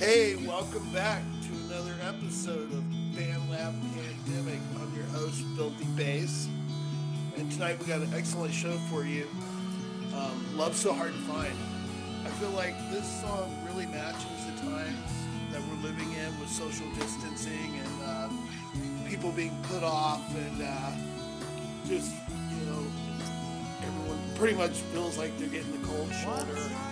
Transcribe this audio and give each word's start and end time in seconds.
Hey, 0.00 0.34
welcome 0.46 0.90
back 0.94 1.22
to 1.42 1.74
another 1.74 1.94
episode 2.00 2.72
of 2.72 2.90
Band 3.14 3.50
Lab 3.50 3.74
Pandemic. 3.92 4.58
I'm 4.80 4.94
your 4.96 5.04
host, 5.04 5.42
Philthy 5.54 5.84
Bass. 5.94 6.48
And 7.36 7.52
tonight 7.52 7.78
we 7.78 7.84
got 7.84 8.00
an 8.00 8.10
excellent 8.14 8.54
show 8.54 8.78
for 8.88 9.04
you. 9.04 9.28
Um, 10.16 10.56
Love 10.56 10.74
So 10.74 10.94
Hard 10.94 11.12
to 11.12 11.18
Find. 11.18 11.52
I 12.24 12.30
feel 12.30 12.48
like 12.52 12.74
this 12.90 13.20
song 13.20 13.54
really 13.66 13.84
matches 13.84 14.24
the 14.46 14.70
times 14.70 15.12
that 15.52 15.60
we're 15.68 15.82
living 15.82 16.10
in 16.14 16.40
with 16.40 16.48
social 16.48 16.86
distancing 16.94 17.78
and 17.84 18.02
uh, 18.02 18.30
people 19.06 19.32
being 19.32 19.54
put 19.64 19.82
off 19.82 20.34
and 20.34 20.62
uh, 20.62 20.92
just, 21.86 22.14
you 22.58 22.64
know, 22.70 22.86
everyone 23.82 24.18
pretty 24.34 24.56
much 24.56 24.78
feels 24.94 25.18
like 25.18 25.36
they're 25.36 25.48
getting 25.48 25.78
the 25.78 25.86
cold 25.86 26.10
shoulder. 26.24 26.89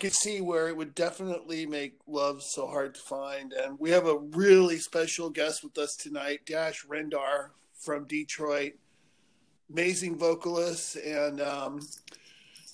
Could 0.00 0.12
see 0.14 0.40
where 0.40 0.68
it 0.68 0.76
would 0.76 0.94
definitely 0.94 1.66
make 1.66 1.98
love 2.06 2.42
so 2.42 2.66
hard 2.66 2.94
to 2.94 3.00
find. 3.00 3.52
And 3.52 3.78
we 3.78 3.90
have 3.90 4.06
a 4.06 4.18
really 4.18 4.78
special 4.78 5.30
guest 5.30 5.62
with 5.62 5.76
us 5.78 5.94
tonight, 5.96 6.40
Dash 6.46 6.84
Rendar 6.86 7.50
from 7.78 8.04
Detroit. 8.06 8.72
Amazing 9.70 10.18
vocalist 10.18 10.96
and 10.96 11.40
um, 11.40 11.80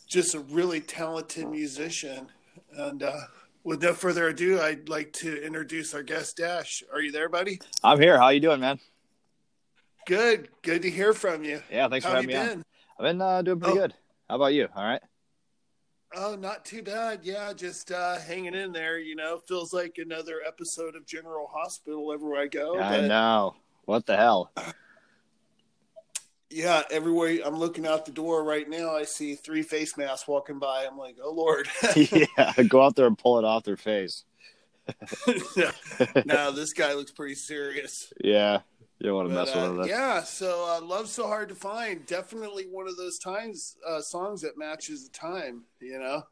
just 0.08 0.34
a 0.34 0.40
really 0.40 0.80
talented 0.80 1.48
musician. 1.48 2.28
And 2.72 3.02
uh, 3.02 3.20
with 3.64 3.82
no 3.82 3.92
further 3.92 4.28
ado, 4.28 4.60
I'd 4.60 4.88
like 4.88 5.12
to 5.14 5.42
introduce 5.44 5.92
our 5.94 6.02
guest, 6.02 6.38
Dash. 6.38 6.82
Are 6.92 7.00
you 7.02 7.12
there, 7.12 7.28
buddy? 7.28 7.60
I'm 7.84 8.00
here. 8.00 8.16
How 8.18 8.28
you 8.30 8.40
doing, 8.40 8.60
man? 8.60 8.78
Good. 10.06 10.48
Good 10.62 10.82
to 10.82 10.90
hear 10.90 11.12
from 11.12 11.44
you. 11.44 11.60
Yeah, 11.70 11.88
thanks 11.88 12.04
How 12.06 12.12
for 12.12 12.16
having 12.16 12.28
me 12.28 12.34
been? 12.34 12.48
on. 12.58 12.64
I've 12.98 13.04
been 13.04 13.20
uh, 13.20 13.42
doing 13.42 13.60
pretty 13.60 13.78
Oh. 13.78 13.82
good. 13.82 13.94
How 14.28 14.36
about 14.36 14.54
you? 14.54 14.68
All 14.74 14.84
right. 14.84 15.02
Oh, 16.14 16.36
not 16.36 16.64
too 16.64 16.82
bad. 16.82 17.20
Yeah, 17.22 17.52
just 17.52 17.90
uh, 17.90 18.18
hanging 18.18 18.54
in 18.54 18.72
there. 18.72 18.98
You 18.98 19.16
know, 19.16 19.38
feels 19.46 19.72
like 19.72 19.98
another 19.98 20.40
episode 20.46 20.94
of 20.94 21.04
General 21.04 21.48
Hospital 21.52 22.12
everywhere 22.12 22.42
I 22.42 22.46
go. 22.46 22.78
I 22.78 23.00
but, 23.00 23.08
know. 23.08 23.54
What 23.84 24.06
the 24.06 24.16
hell? 24.16 24.52
Yeah, 26.50 26.82
everywhere 26.90 27.38
I'm 27.44 27.56
looking 27.56 27.86
out 27.86 28.06
the 28.06 28.12
door 28.12 28.44
right 28.44 28.68
now, 28.68 28.94
I 28.94 29.04
see 29.04 29.34
three 29.34 29.62
face 29.62 29.96
masks 29.96 30.28
walking 30.28 30.58
by. 30.58 30.86
I'm 30.86 30.96
like, 30.96 31.16
oh 31.22 31.32
lord. 31.32 31.68
yeah, 31.96 32.52
go 32.68 32.82
out 32.82 32.96
there 32.96 33.06
and 33.06 33.18
pull 33.18 33.38
it 33.38 33.44
off 33.44 33.64
their 33.64 33.76
face. 33.76 34.24
no, 36.24 36.52
this 36.52 36.72
guy 36.72 36.94
looks 36.94 37.10
pretty 37.10 37.34
serious. 37.34 38.12
Yeah, 38.22 38.60
you 38.98 39.06
don't 39.06 39.16
want 39.16 39.28
to 39.28 39.34
But, 39.34 39.44
mess 39.46 39.54
uh, 39.56 39.72
with 39.72 39.86
it. 39.86 39.90
yeah, 39.90 40.22
so 40.22 40.64
uh, 40.76 40.80
"Love 40.84 41.08
So 41.08 41.26
Hard 41.26 41.48
to 41.50 41.54
Find" 41.54 42.04
definitely 42.06 42.64
one 42.64 42.88
of 42.88 42.96
those 42.96 43.18
times 43.18 43.76
uh, 43.86 44.00
songs 44.00 44.40
that 44.42 44.56
matches 44.58 45.04
the 45.08 45.10
time. 45.10 45.62
You 45.80 45.98
know. 45.98 46.22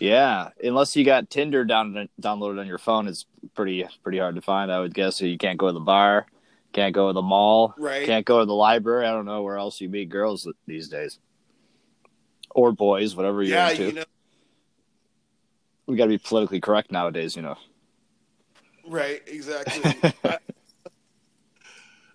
Yeah, 0.00 0.48
unless 0.62 0.96
you 0.96 1.04
got 1.04 1.30
Tinder 1.30 1.64
down 1.64 2.08
downloaded 2.20 2.58
on 2.60 2.66
your 2.66 2.78
phone, 2.78 3.06
it's 3.06 3.26
pretty 3.54 3.86
pretty 4.02 4.18
hard 4.18 4.34
to 4.34 4.42
find. 4.42 4.72
I 4.72 4.80
would 4.80 4.92
guess. 4.92 5.16
So 5.16 5.24
you 5.24 5.38
can't 5.38 5.56
go 5.58 5.68
to 5.68 5.72
the 5.72 5.78
bar, 5.80 6.26
can't 6.72 6.92
go 6.92 7.06
to 7.08 7.12
the 7.12 7.22
mall, 7.22 7.74
Right. 7.78 8.04
can't 8.04 8.26
go 8.26 8.40
to 8.40 8.44
the 8.44 8.54
library. 8.54 9.06
I 9.06 9.12
don't 9.12 9.24
know 9.24 9.42
where 9.42 9.56
else 9.56 9.80
you 9.80 9.88
meet 9.88 10.08
girls 10.08 10.48
these 10.66 10.88
days, 10.88 11.20
or 12.50 12.72
boys, 12.72 13.14
whatever 13.14 13.42
you're 13.44 13.54
yeah, 13.56 13.70
into. 13.70 13.84
you 13.86 13.92
know. 13.92 14.04
we 15.86 15.96
got 15.96 16.04
to 16.06 16.08
be 16.10 16.18
politically 16.18 16.60
correct 16.60 16.90
nowadays. 16.90 17.36
You 17.36 17.42
know. 17.42 17.56
Right, 18.86 19.22
exactly. 19.28 20.12
I, 20.24 20.38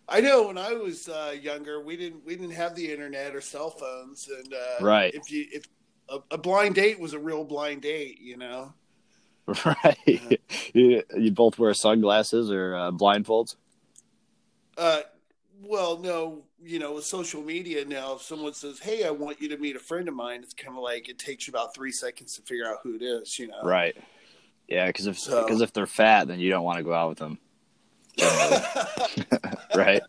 I 0.09 0.21
know 0.21 0.47
when 0.47 0.57
I 0.57 0.73
was 0.73 1.07
uh, 1.07 1.35
younger, 1.39 1.81
we 1.83 1.95
didn't 1.97 2.25
we 2.25 2.35
didn't 2.35 2.55
have 2.55 2.75
the 2.75 2.91
internet 2.91 3.35
or 3.35 3.41
cell 3.41 3.69
phones, 3.69 4.27
and 4.27 4.53
uh, 4.53 4.83
Right. 4.83 5.13
If 5.13 5.31
you 5.31 5.45
if 5.51 5.65
a, 6.09 6.19
a 6.31 6.37
blind 6.37 6.75
date 6.75 6.99
was 6.99 7.13
a 7.13 7.19
real 7.19 7.43
blind 7.43 7.81
date, 7.81 8.19
you 8.19 8.37
know. 8.37 8.73
Right. 9.65 10.21
you, 10.75 11.01
you 11.17 11.31
both 11.31 11.57
wear 11.57 11.73
sunglasses 11.73 12.51
or 12.51 12.75
uh, 12.75 12.91
blindfolds. 12.91 13.55
Uh, 14.77 15.01
well, 15.63 15.97
no, 15.97 16.43
you 16.63 16.77
know, 16.77 16.93
with 16.93 17.05
social 17.05 17.41
media 17.41 17.83
now, 17.83 18.13
if 18.15 18.21
someone 18.21 18.53
says, 18.53 18.79
"Hey, 18.79 19.03
I 19.05 19.09
want 19.09 19.41
you 19.41 19.49
to 19.49 19.57
meet 19.57 19.75
a 19.75 19.79
friend 19.79 20.07
of 20.07 20.13
mine," 20.13 20.41
it's 20.43 20.53
kind 20.53 20.77
of 20.77 20.83
like 20.83 21.09
it 21.09 21.17
takes 21.17 21.47
you 21.47 21.51
about 21.51 21.73
three 21.73 21.91
seconds 21.91 22.35
to 22.35 22.43
figure 22.43 22.67
out 22.67 22.77
who 22.83 22.95
it 22.95 23.01
is, 23.01 23.39
you 23.39 23.47
know. 23.47 23.61
Right. 23.63 23.97
Yeah, 24.67 24.85
because 24.87 25.07
if 25.07 25.17
So- 25.17 25.43
because 25.43 25.61
if 25.61 25.73
they're 25.73 25.87
fat, 25.87 26.27
then 26.27 26.39
you 26.39 26.49
don't 26.51 26.63
want 26.63 26.77
to 26.77 26.83
go 26.83 26.93
out 26.93 27.09
with 27.09 27.17
them. 27.17 27.39
Right. 29.75 30.01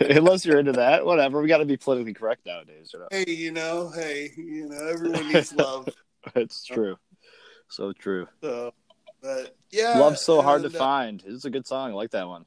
Unless 0.00 0.46
you're 0.46 0.58
into 0.58 0.72
that, 0.72 1.04
whatever. 1.04 1.40
We 1.40 1.48
got 1.48 1.58
to 1.58 1.64
be 1.64 1.76
politically 1.76 2.14
correct 2.14 2.46
nowadays. 2.46 2.94
Hey, 3.10 3.26
you 3.28 3.52
know, 3.52 3.90
hey, 3.90 4.32
you 4.36 4.68
know, 4.68 4.86
everyone 4.88 5.28
needs 5.32 5.52
love. 5.52 5.88
It's 6.34 6.66
true. 6.66 6.98
So 7.68 7.94
true. 7.94 8.28
So, 8.42 8.74
but 9.22 9.56
yeah, 9.70 9.98
Love's 9.98 10.20
so 10.20 10.42
hard 10.42 10.62
to 10.64 10.68
uh, 10.68 10.72
find. 10.72 11.22
It's 11.26 11.46
a 11.46 11.50
good 11.50 11.66
song. 11.66 11.92
I 11.92 11.94
like 11.94 12.10
that 12.10 12.28
one. 12.28 12.44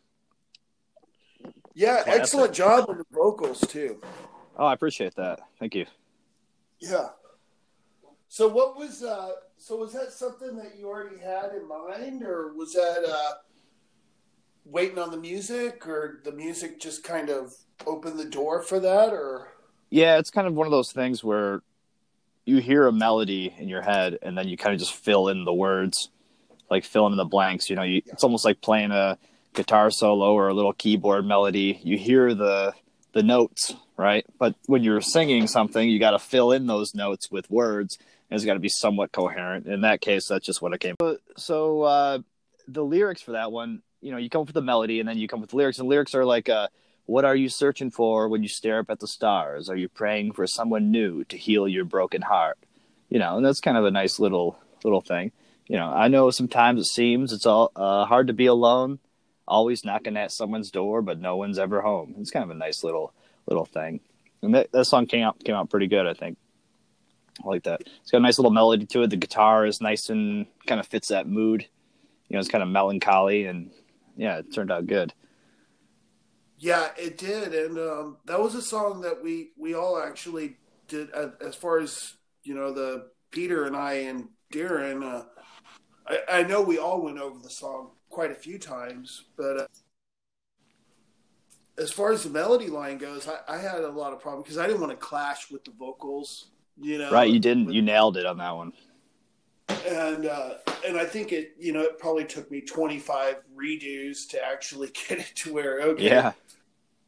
Yeah, 1.73 2.03
Classic. 2.03 2.21
excellent 2.21 2.53
job 2.53 2.87
with 2.87 2.99
the 2.99 3.05
vocals 3.11 3.61
too. 3.61 3.99
Oh, 4.57 4.65
I 4.65 4.73
appreciate 4.73 5.15
that. 5.15 5.39
Thank 5.59 5.73
you. 5.73 5.87
Yeah. 6.79 7.09
So 8.27 8.47
what 8.47 8.77
was 8.77 9.03
uh 9.03 9.31
so 9.57 9.77
was 9.77 9.93
that 9.93 10.11
something 10.11 10.55
that 10.57 10.75
you 10.77 10.87
already 10.87 11.19
had 11.19 11.53
in 11.55 11.67
mind 11.67 12.23
or 12.23 12.53
was 12.53 12.73
that 12.73 13.03
uh 13.07 13.33
waiting 14.65 14.99
on 14.99 15.11
the 15.11 15.17
music 15.17 15.87
or 15.87 16.19
the 16.23 16.31
music 16.31 16.79
just 16.79 17.03
kind 17.03 17.29
of 17.29 17.53
opened 17.85 18.19
the 18.19 18.25
door 18.25 18.61
for 18.61 18.79
that 18.79 19.11
or 19.11 19.49
Yeah, 19.89 20.17
it's 20.17 20.29
kind 20.29 20.47
of 20.47 20.53
one 20.53 20.67
of 20.67 20.71
those 20.71 20.91
things 20.91 21.23
where 21.23 21.61
you 22.45 22.57
hear 22.57 22.87
a 22.87 22.91
melody 22.91 23.53
in 23.57 23.69
your 23.69 23.81
head 23.81 24.19
and 24.21 24.37
then 24.37 24.47
you 24.47 24.57
kind 24.57 24.73
of 24.73 24.79
just 24.79 24.93
fill 24.93 25.27
in 25.29 25.45
the 25.45 25.53
words, 25.53 26.09
like 26.69 26.83
fill 26.83 27.07
in 27.07 27.15
the 27.15 27.25
blanks. 27.25 27.69
You 27.69 27.75
know, 27.75 27.83
you, 27.83 28.01
it's 28.05 28.23
almost 28.23 28.45
like 28.45 28.61
playing 28.61 28.91
a 28.91 29.17
guitar 29.53 29.91
solo 29.91 30.33
or 30.33 30.47
a 30.47 30.53
little 30.53 30.73
keyboard 30.73 31.25
melody. 31.25 31.79
You 31.83 31.97
hear 31.97 32.33
the 32.33 32.73
the 33.13 33.23
notes, 33.23 33.73
right? 33.95 34.25
But 34.39 34.55
when 34.65 34.83
you're 34.83 35.01
singing 35.01 35.47
something, 35.47 35.87
you 35.87 35.99
got 35.99 36.11
to 36.11 36.19
fill 36.19 36.51
in 36.51 36.67
those 36.67 36.95
notes 36.95 37.29
with 37.31 37.49
words, 37.49 37.97
and 38.29 38.35
it's 38.35 38.45
got 38.45 38.55
to 38.55 38.59
be 38.59 38.69
somewhat 38.69 39.11
coherent. 39.11 39.67
In 39.67 39.81
that 39.81 40.01
case, 40.01 40.27
that's 40.27 40.45
just 40.45 40.61
what 40.61 40.73
it 40.73 40.79
came. 40.79 40.95
So, 40.99 41.17
so 41.37 41.81
uh, 41.83 42.19
the 42.67 42.83
lyrics 42.83 43.21
for 43.21 43.33
that 43.33 43.51
one, 43.51 43.83
you 44.03 44.11
know, 44.11 44.17
you 44.17 44.29
come 44.29 44.41
up 44.41 44.47
with 44.47 44.53
the 44.53 44.61
melody 44.61 44.99
and 44.99 45.07
then 45.07 45.17
you 45.17 45.27
come 45.27 45.39
up 45.39 45.43
with 45.43 45.53
lyrics, 45.53 45.79
and 45.79 45.87
lyrics 45.87 46.13
are 46.13 46.25
like, 46.25 46.49
uh, 46.49 46.67
"What 47.05 47.25
are 47.25 47.35
you 47.35 47.49
searching 47.49 47.89
for 47.89 48.27
when 48.27 48.43
you 48.43 48.49
stare 48.49 48.79
up 48.79 48.89
at 48.89 48.99
the 48.99 49.07
stars? 49.07 49.69
Are 49.69 49.77
you 49.77 49.87
praying 49.87 50.33
for 50.33 50.45
someone 50.45 50.91
new 50.91 51.23
to 51.25 51.37
heal 51.37 51.67
your 51.67 51.85
broken 51.85 52.21
heart?" 52.21 52.57
You 53.09 53.19
know, 53.19 53.37
and 53.37 53.45
that's 53.45 53.61
kind 53.61 53.77
of 53.77 53.85
a 53.85 53.91
nice 53.91 54.19
little 54.19 54.59
little 54.83 55.01
thing. 55.01 55.31
You 55.67 55.77
know, 55.77 55.87
I 55.87 56.09
know 56.09 56.29
sometimes 56.29 56.81
it 56.81 56.91
seems 56.91 57.31
it's 57.31 57.45
all 57.45 57.71
uh, 57.75 58.05
hard 58.05 58.27
to 58.27 58.33
be 58.33 58.47
alone, 58.47 58.99
always 59.47 59.85
knocking 59.85 60.17
at 60.17 60.31
someone's 60.31 60.71
door, 60.71 61.01
but 61.01 61.19
no 61.19 61.37
one's 61.37 61.57
ever 61.57 61.81
home. 61.81 62.15
It's 62.19 62.31
kind 62.31 62.43
of 62.43 62.49
a 62.49 62.59
nice 62.59 62.83
little 62.83 63.13
little 63.47 63.65
thing, 63.65 64.01
and 64.41 64.53
that 64.55 64.71
that 64.73 64.85
song 64.85 65.05
came 65.05 65.23
out 65.23 65.43
came 65.43 65.55
out 65.55 65.69
pretty 65.69 65.87
good, 65.87 66.05
I 66.05 66.13
think. 66.13 66.37
I 67.43 67.47
like 67.47 67.63
that. 67.63 67.81
It's 68.01 68.11
got 68.11 68.19
a 68.19 68.21
nice 68.21 68.37
little 68.37 68.51
melody 68.51 68.85
to 68.85 69.03
it. 69.03 69.09
The 69.09 69.17
guitar 69.17 69.65
is 69.65 69.81
nice 69.81 70.09
and 70.09 70.45
kind 70.67 70.79
of 70.79 70.85
fits 70.85 71.07
that 71.07 71.27
mood. 71.27 71.65
You 72.27 72.35
know, 72.35 72.39
it's 72.39 72.49
kind 72.49 72.61
of 72.61 72.69
melancholy, 72.69 73.45
and 73.45 73.71
yeah, 74.15 74.37
it 74.37 74.53
turned 74.53 74.71
out 74.71 74.87
good. 74.87 75.13
Yeah, 76.57 76.89
it 76.97 77.17
did 77.17 77.53
and 77.53 77.77
um 77.77 78.17
that 78.25 78.39
was 78.39 78.55
a 78.55 78.61
song 78.61 79.01
that 79.01 79.21
we 79.21 79.51
we 79.57 79.73
all 79.73 80.01
actually 80.01 80.57
did 80.87 81.09
uh, 81.13 81.29
as 81.45 81.55
far 81.55 81.79
as 81.79 82.13
you 82.43 82.53
know 82.53 82.71
the 82.71 83.09
Peter 83.31 83.65
and 83.65 83.75
I 83.75 83.93
and 83.93 84.29
Darren 84.53 85.03
uh 85.03 85.23
I, 86.07 86.39
I 86.39 86.43
know 86.43 86.61
we 86.61 86.77
all 86.77 87.01
went 87.01 87.17
over 87.17 87.39
the 87.39 87.49
song 87.49 87.91
quite 88.09 88.31
a 88.31 88.35
few 88.35 88.59
times, 88.59 89.25
but 89.35 89.57
uh, 89.59 89.67
as 91.77 91.91
far 91.91 92.11
as 92.11 92.23
the 92.23 92.29
melody 92.29 92.67
line 92.67 92.97
goes, 92.97 93.27
I, 93.27 93.55
I 93.55 93.57
had 93.57 93.81
a 93.81 93.89
lot 93.89 94.13
of 94.13 94.19
problem 94.19 94.43
because 94.43 94.57
I 94.57 94.67
didn't 94.67 94.81
want 94.81 94.91
to 94.91 94.97
clash 94.97 95.49
with 95.49 95.65
the 95.65 95.71
vocals. 95.71 96.49
You 96.79 96.97
know, 96.97 97.11
right? 97.11 97.29
You 97.29 97.39
didn't. 97.39 97.71
You 97.71 97.81
nailed 97.81 98.17
it 98.17 98.25
on 98.25 98.37
that 98.37 98.55
one. 98.55 98.73
And 99.69 100.25
uh, 100.25 100.55
and 100.85 100.97
I 100.97 101.05
think 101.05 101.31
it 101.31 101.55
you 101.57 101.71
know 101.73 101.81
it 101.81 101.97
probably 101.99 102.25
took 102.25 102.49
me 102.51 102.61
twenty 102.61 102.99
five 102.99 103.37
redos 103.55 104.27
to 104.29 104.43
actually 104.45 104.89
get 105.09 105.19
it 105.19 105.31
to 105.37 105.53
where 105.53 105.81
okay, 105.81 106.05
Yeah, 106.05 106.33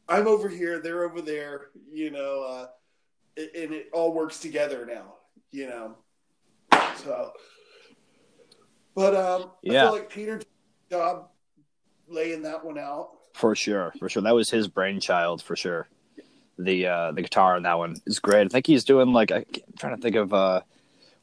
I'm 0.08 0.26
over 0.26 0.48
here, 0.48 0.80
they're 0.80 1.04
over 1.04 1.20
there, 1.20 1.68
you 1.92 2.10
know, 2.10 2.42
uh, 2.48 2.66
and 3.36 3.72
it 3.72 3.88
all 3.92 4.12
works 4.14 4.38
together 4.40 4.86
now, 4.86 5.14
you 5.50 5.68
know. 5.68 5.96
So, 6.96 7.32
but 8.94 9.14
um, 9.14 9.42
I 9.68 9.72
Yeah. 9.72 9.82
feel 9.84 9.92
like 9.92 10.10
Peter 10.10 10.38
did 10.38 10.46
a 10.46 10.90
good 10.90 10.96
job 10.98 11.28
laying 12.08 12.42
that 12.42 12.64
one 12.64 12.78
out. 12.78 13.10
for 13.34 13.54
sure, 13.54 13.92
for 13.98 14.08
sure. 14.08 14.22
That 14.22 14.34
was 14.34 14.48
his 14.50 14.66
brainchild, 14.68 15.42
for 15.42 15.56
sure. 15.56 15.88
The 16.58 16.86
uh, 16.86 17.12
the 17.12 17.20
guitar 17.20 17.56
on 17.56 17.64
that 17.64 17.76
one 17.76 17.96
is 18.06 18.18
great. 18.18 18.46
I 18.46 18.48
think 18.48 18.66
he's 18.66 18.84
doing 18.84 19.12
like 19.12 19.30
I- 19.30 19.44
I'm 19.44 19.74
trying 19.78 19.94
to 19.96 20.00
think 20.00 20.16
of 20.16 20.32
uh, 20.32 20.62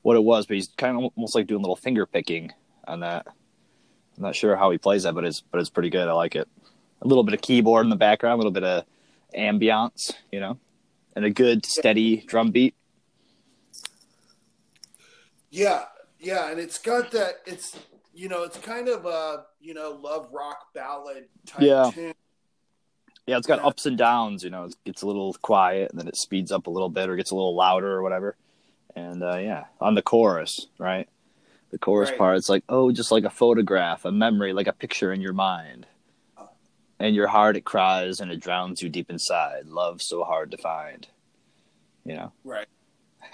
what 0.04 0.16
it 0.16 0.24
was, 0.24 0.46
but 0.46 0.56
he's 0.56 0.70
kind 0.78 0.96
of 0.98 1.12
almost 1.16 1.36
like 1.36 1.48
doing 1.48 1.60
a 1.60 1.62
little 1.64 1.76
finger 1.76 2.06
picking 2.06 2.52
on 2.88 3.00
that. 3.00 3.26
I'm 3.28 4.24
not 4.24 4.36
sure 4.36 4.56
how 4.56 4.70
he 4.70 4.78
plays 4.78 5.04
that, 5.04 5.16
but 5.16 5.26
it's 5.26 5.42
but 5.42 5.60
it's 5.60 5.70
pretty 5.72 5.90
good. 5.90 6.08
I 6.08 6.14
like 6.14 6.36
it. 6.36 6.48
A 7.02 7.08
little 7.08 7.24
bit 7.24 7.34
of 7.34 7.42
keyboard 7.42 7.86
in 7.86 7.90
the 7.90 7.96
background, 7.96 8.36
a 8.36 8.38
little 8.38 8.52
bit 8.52 8.64
of 8.64 8.86
ambiance, 9.36 10.12
you 10.32 10.40
know, 10.40 10.60
and 11.16 11.26
a 11.26 11.30
good 11.32 11.66
steady 11.66 12.18
drum 12.18 12.52
beat. 12.52 12.76
Yeah, 15.50 15.86
yeah, 16.20 16.50
and 16.52 16.60
it's 16.60 16.78
got 16.80 17.12
that. 17.12 17.36
It's 17.46 17.78
you 18.14 18.30
know, 18.30 18.44
it's 18.44 18.58
kind 18.60 18.88
of 18.88 19.06
a 19.06 19.46
you 19.60 19.74
know 19.74 19.98
love 20.02 20.30
rock 20.32 20.74
ballad 20.74 21.26
type 21.46 21.62
Yeah. 21.62 21.92
tune. 21.94 22.14
Yeah, 23.26 23.38
it's 23.38 23.48
got 23.48 23.60
ups 23.60 23.86
and 23.86 23.98
downs. 23.98 24.44
You 24.44 24.50
know, 24.50 24.66
it 24.66 24.76
gets 24.86 25.02
a 25.02 25.08
little 25.08 25.34
quiet 25.42 25.92
and 25.92 26.00
then 26.00 26.08
it 26.10 26.18
speeds 26.18 26.52
up 26.52 26.68
a 26.68 26.70
little 26.70 26.90
bit 26.90 27.10
or 27.10 27.16
gets 27.16 27.32
a 27.32 27.36
little 27.36 27.56
louder 27.56 27.90
or 27.90 28.04
whatever. 28.04 28.36
And 28.96 29.24
uh, 29.24 29.38
yeah, 29.38 29.66
on 29.82 29.96
the 29.96 30.02
chorus, 30.02 30.68
right? 30.78 31.08
The 31.72 31.80
chorus 31.80 32.10
Right. 32.10 32.18
part, 32.20 32.38
it's 32.38 32.50
like, 32.50 32.64
oh, 32.70 32.92
just 32.92 33.12
like 33.12 33.24
a 33.24 33.30
photograph, 33.30 34.06
a 34.06 34.12
memory, 34.12 34.54
like 34.54 34.68
a 34.68 34.74
picture 34.74 35.12
in 35.12 35.22
your 35.22 35.34
mind. 35.34 35.88
And 37.00 37.16
your 37.16 37.28
heart, 37.28 37.58
it 37.58 37.66
cries 37.66 38.20
and 38.20 38.32
it 38.32 38.40
drowns 38.40 38.82
you 38.82 38.88
deep 38.90 39.10
inside. 39.10 39.66
Love 39.66 40.02
so 40.02 40.24
hard 40.24 40.52
to 40.52 40.58
find. 40.58 41.08
You 42.06 42.16
know? 42.16 42.32
Right. 42.44 42.68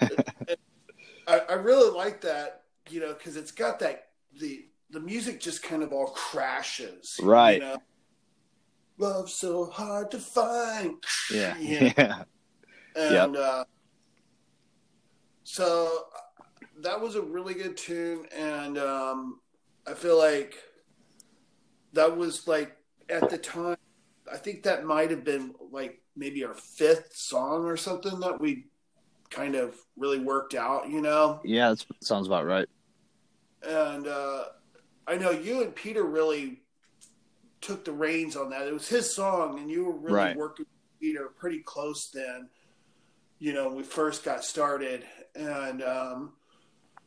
I, 0.00 1.38
I 1.38 1.52
really 1.54 1.90
like 1.96 2.22
that, 2.22 2.62
you 2.88 3.00
know, 3.00 3.12
because 3.12 3.36
it's 3.36 3.52
got 3.52 3.78
that 3.80 4.08
the 4.40 4.64
the 4.90 4.98
music 5.00 5.38
just 5.40 5.62
kind 5.62 5.82
of 5.84 5.92
all 5.92 6.08
crashes, 6.08 7.16
Right. 7.22 7.54
You 7.54 7.60
know? 7.60 7.82
Love 8.98 9.30
so 9.30 9.66
hard 9.66 10.10
to 10.10 10.18
find. 10.18 10.96
Yeah. 11.32 11.56
You 11.60 11.80
know? 11.80 11.92
Yeah. 11.96 12.24
And 13.24 13.36
uh, 13.36 13.64
so 15.52 16.04
that 16.82 17.00
was 17.00 17.16
a 17.16 17.20
really 17.22 17.54
good 17.54 17.76
tune, 17.76 18.26
and 18.34 18.78
um, 18.78 19.40
I 19.86 19.94
feel 19.94 20.16
like 20.18 20.54
that 21.92 22.16
was 22.16 22.46
like 22.46 22.76
at 23.08 23.28
the 23.28 23.38
time. 23.38 23.76
I 24.32 24.36
think 24.36 24.62
that 24.62 24.84
might 24.84 25.10
have 25.10 25.24
been 25.24 25.54
like 25.72 26.00
maybe 26.16 26.44
our 26.44 26.54
fifth 26.54 27.10
song 27.14 27.64
or 27.64 27.76
something 27.76 28.20
that 28.20 28.40
we 28.40 28.66
kind 29.30 29.56
of 29.56 29.74
really 29.96 30.20
worked 30.20 30.54
out, 30.54 30.88
you 30.88 31.00
know. 31.00 31.40
yeah, 31.44 31.70
that 31.70 31.84
sounds 32.02 32.28
about 32.28 32.46
right. 32.46 32.68
And 33.62 34.06
uh, 34.06 34.44
I 35.06 35.16
know 35.16 35.30
you 35.30 35.62
and 35.62 35.74
Peter 35.74 36.04
really 36.04 36.62
took 37.60 37.84
the 37.84 37.92
reins 37.92 38.36
on 38.36 38.50
that. 38.50 38.68
It 38.68 38.72
was 38.72 38.88
his 38.88 39.14
song, 39.14 39.58
and 39.58 39.68
you 39.70 39.84
were 39.84 39.98
really 39.98 40.14
Right. 40.14 40.36
working 40.36 40.66
with 40.66 41.00
Peter 41.00 41.28
pretty 41.38 41.60
close 41.64 42.08
then. 42.14 42.48
You 43.38 43.52
know, 43.52 43.68
when 43.68 43.76
we 43.78 43.82
first 43.82 44.22
got 44.24 44.44
started, 44.44 45.04
and 45.34 45.82
um, 45.82 46.32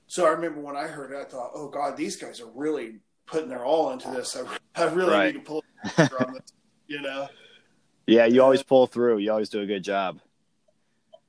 so 0.08 0.26
I 0.26 0.30
remember 0.30 0.62
when 0.62 0.76
I 0.76 0.88
heard 0.88 1.12
it, 1.12 1.18
I 1.18 1.24
thought, 1.26 1.52
"Oh 1.56 1.70
God, 1.70 1.98
these 1.98 2.16
guys 2.16 2.40
are 2.42 2.50
really 2.54 2.96
putting 3.26 3.50
their 3.50 3.66
all 3.66 3.92
into 3.92 4.10
this. 4.12 4.36
I, 4.36 4.82
I 4.82 4.86
really 4.94 5.12
Right. 5.12 5.34
need 5.34 5.40
to 5.40 5.46
pull 5.46 5.64
trigger 5.96 6.28
this." 6.34 6.54
You 6.88 7.02
know. 7.02 7.30
Yeah, 8.08 8.26
you 8.26 8.44
always 8.44 8.62
pull 8.62 8.86
through. 8.88 9.20
You 9.20 9.32
always 9.32 9.50
do 9.50 9.62
a 9.62 9.66
good 9.66 9.84
job. 9.84 10.20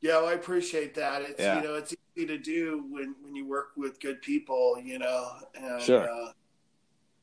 Yeah, 0.01 0.17
well, 0.17 0.27
I 0.27 0.33
appreciate 0.33 0.95
that. 0.97 1.23
It's 1.23 1.41
Yeah. 1.41 1.57
you 1.57 1.63
know, 1.63 1.75
it's 1.77 1.95
easy 2.17 2.27
to 2.27 2.37
do 2.39 2.85
when 2.91 3.15
when 3.23 3.35
you 3.37 3.47
work 3.47 3.69
with 3.77 4.01
good 4.01 4.21
people, 4.21 4.77
you 4.83 4.99
know. 4.99 5.31
And, 5.55 5.81
Sure. 5.81 6.09
Uh, 6.11 6.33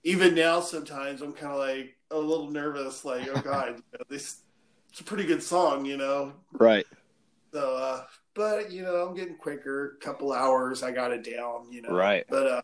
even 0.04 0.34
now, 0.34 0.62
sometimes 0.62 1.22
I'm 1.22 1.34
kind 1.34 1.52
of 1.54 1.60
like 1.60 1.96
a 2.10 2.18
little 2.18 2.50
nervous, 2.50 3.06
like, 3.06 3.28
oh 3.28 3.40
god, 3.42 3.76
you 3.92 4.00
know, 4.00 4.06
this 4.10 4.38
it's 4.90 5.02
a 5.02 5.04
pretty 5.04 5.26
good 5.26 5.44
song, 5.44 5.86
you 5.86 5.98
know. 5.98 6.34
Right. 6.54 6.86
So, 7.54 7.76
uh, 7.76 8.04
but 8.34 8.72
you 8.72 8.84
know, 8.84 9.08
I'm 9.08 9.16
getting 9.16 9.36
quicker. 9.36 9.98
couple 10.02 10.34
hours, 10.34 10.84
I 10.84 10.92
got 10.92 11.12
it 11.12 11.24
down, 11.24 11.72
you 11.72 11.82
know. 11.82 11.90
Right. 11.90 12.26
But 12.30 12.48
uh, 12.48 12.62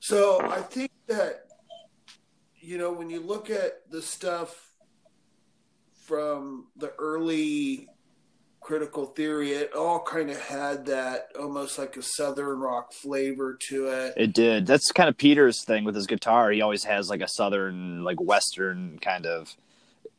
so 0.00 0.40
I 0.42 0.60
think 0.60 0.90
that 1.08 1.46
you 2.60 2.78
know 2.78 2.92
when 2.92 3.10
you 3.10 3.20
look 3.20 3.50
at 3.50 3.90
the 3.90 4.02
stuff 4.02 4.72
from 6.06 6.68
the 6.76 6.92
early 6.98 7.88
critical 8.66 9.06
theory, 9.06 9.52
it 9.52 9.72
all 9.74 10.00
kind 10.00 10.28
of 10.28 10.40
had 10.40 10.86
that 10.86 11.28
almost 11.38 11.78
like 11.78 11.96
a 11.96 12.02
southern 12.02 12.58
rock 12.58 12.92
flavor 12.92 13.56
to 13.68 13.86
it. 13.86 14.14
It 14.16 14.32
did. 14.32 14.66
That's 14.66 14.90
kind 14.90 15.08
of 15.08 15.16
Peter's 15.16 15.64
thing 15.64 15.84
with 15.84 15.94
his 15.94 16.08
guitar. 16.08 16.50
He 16.50 16.62
always 16.62 16.82
has 16.82 17.08
like 17.08 17.20
a 17.20 17.28
southern, 17.28 18.02
like 18.02 18.20
western 18.20 18.98
kind 19.00 19.24
of. 19.24 19.56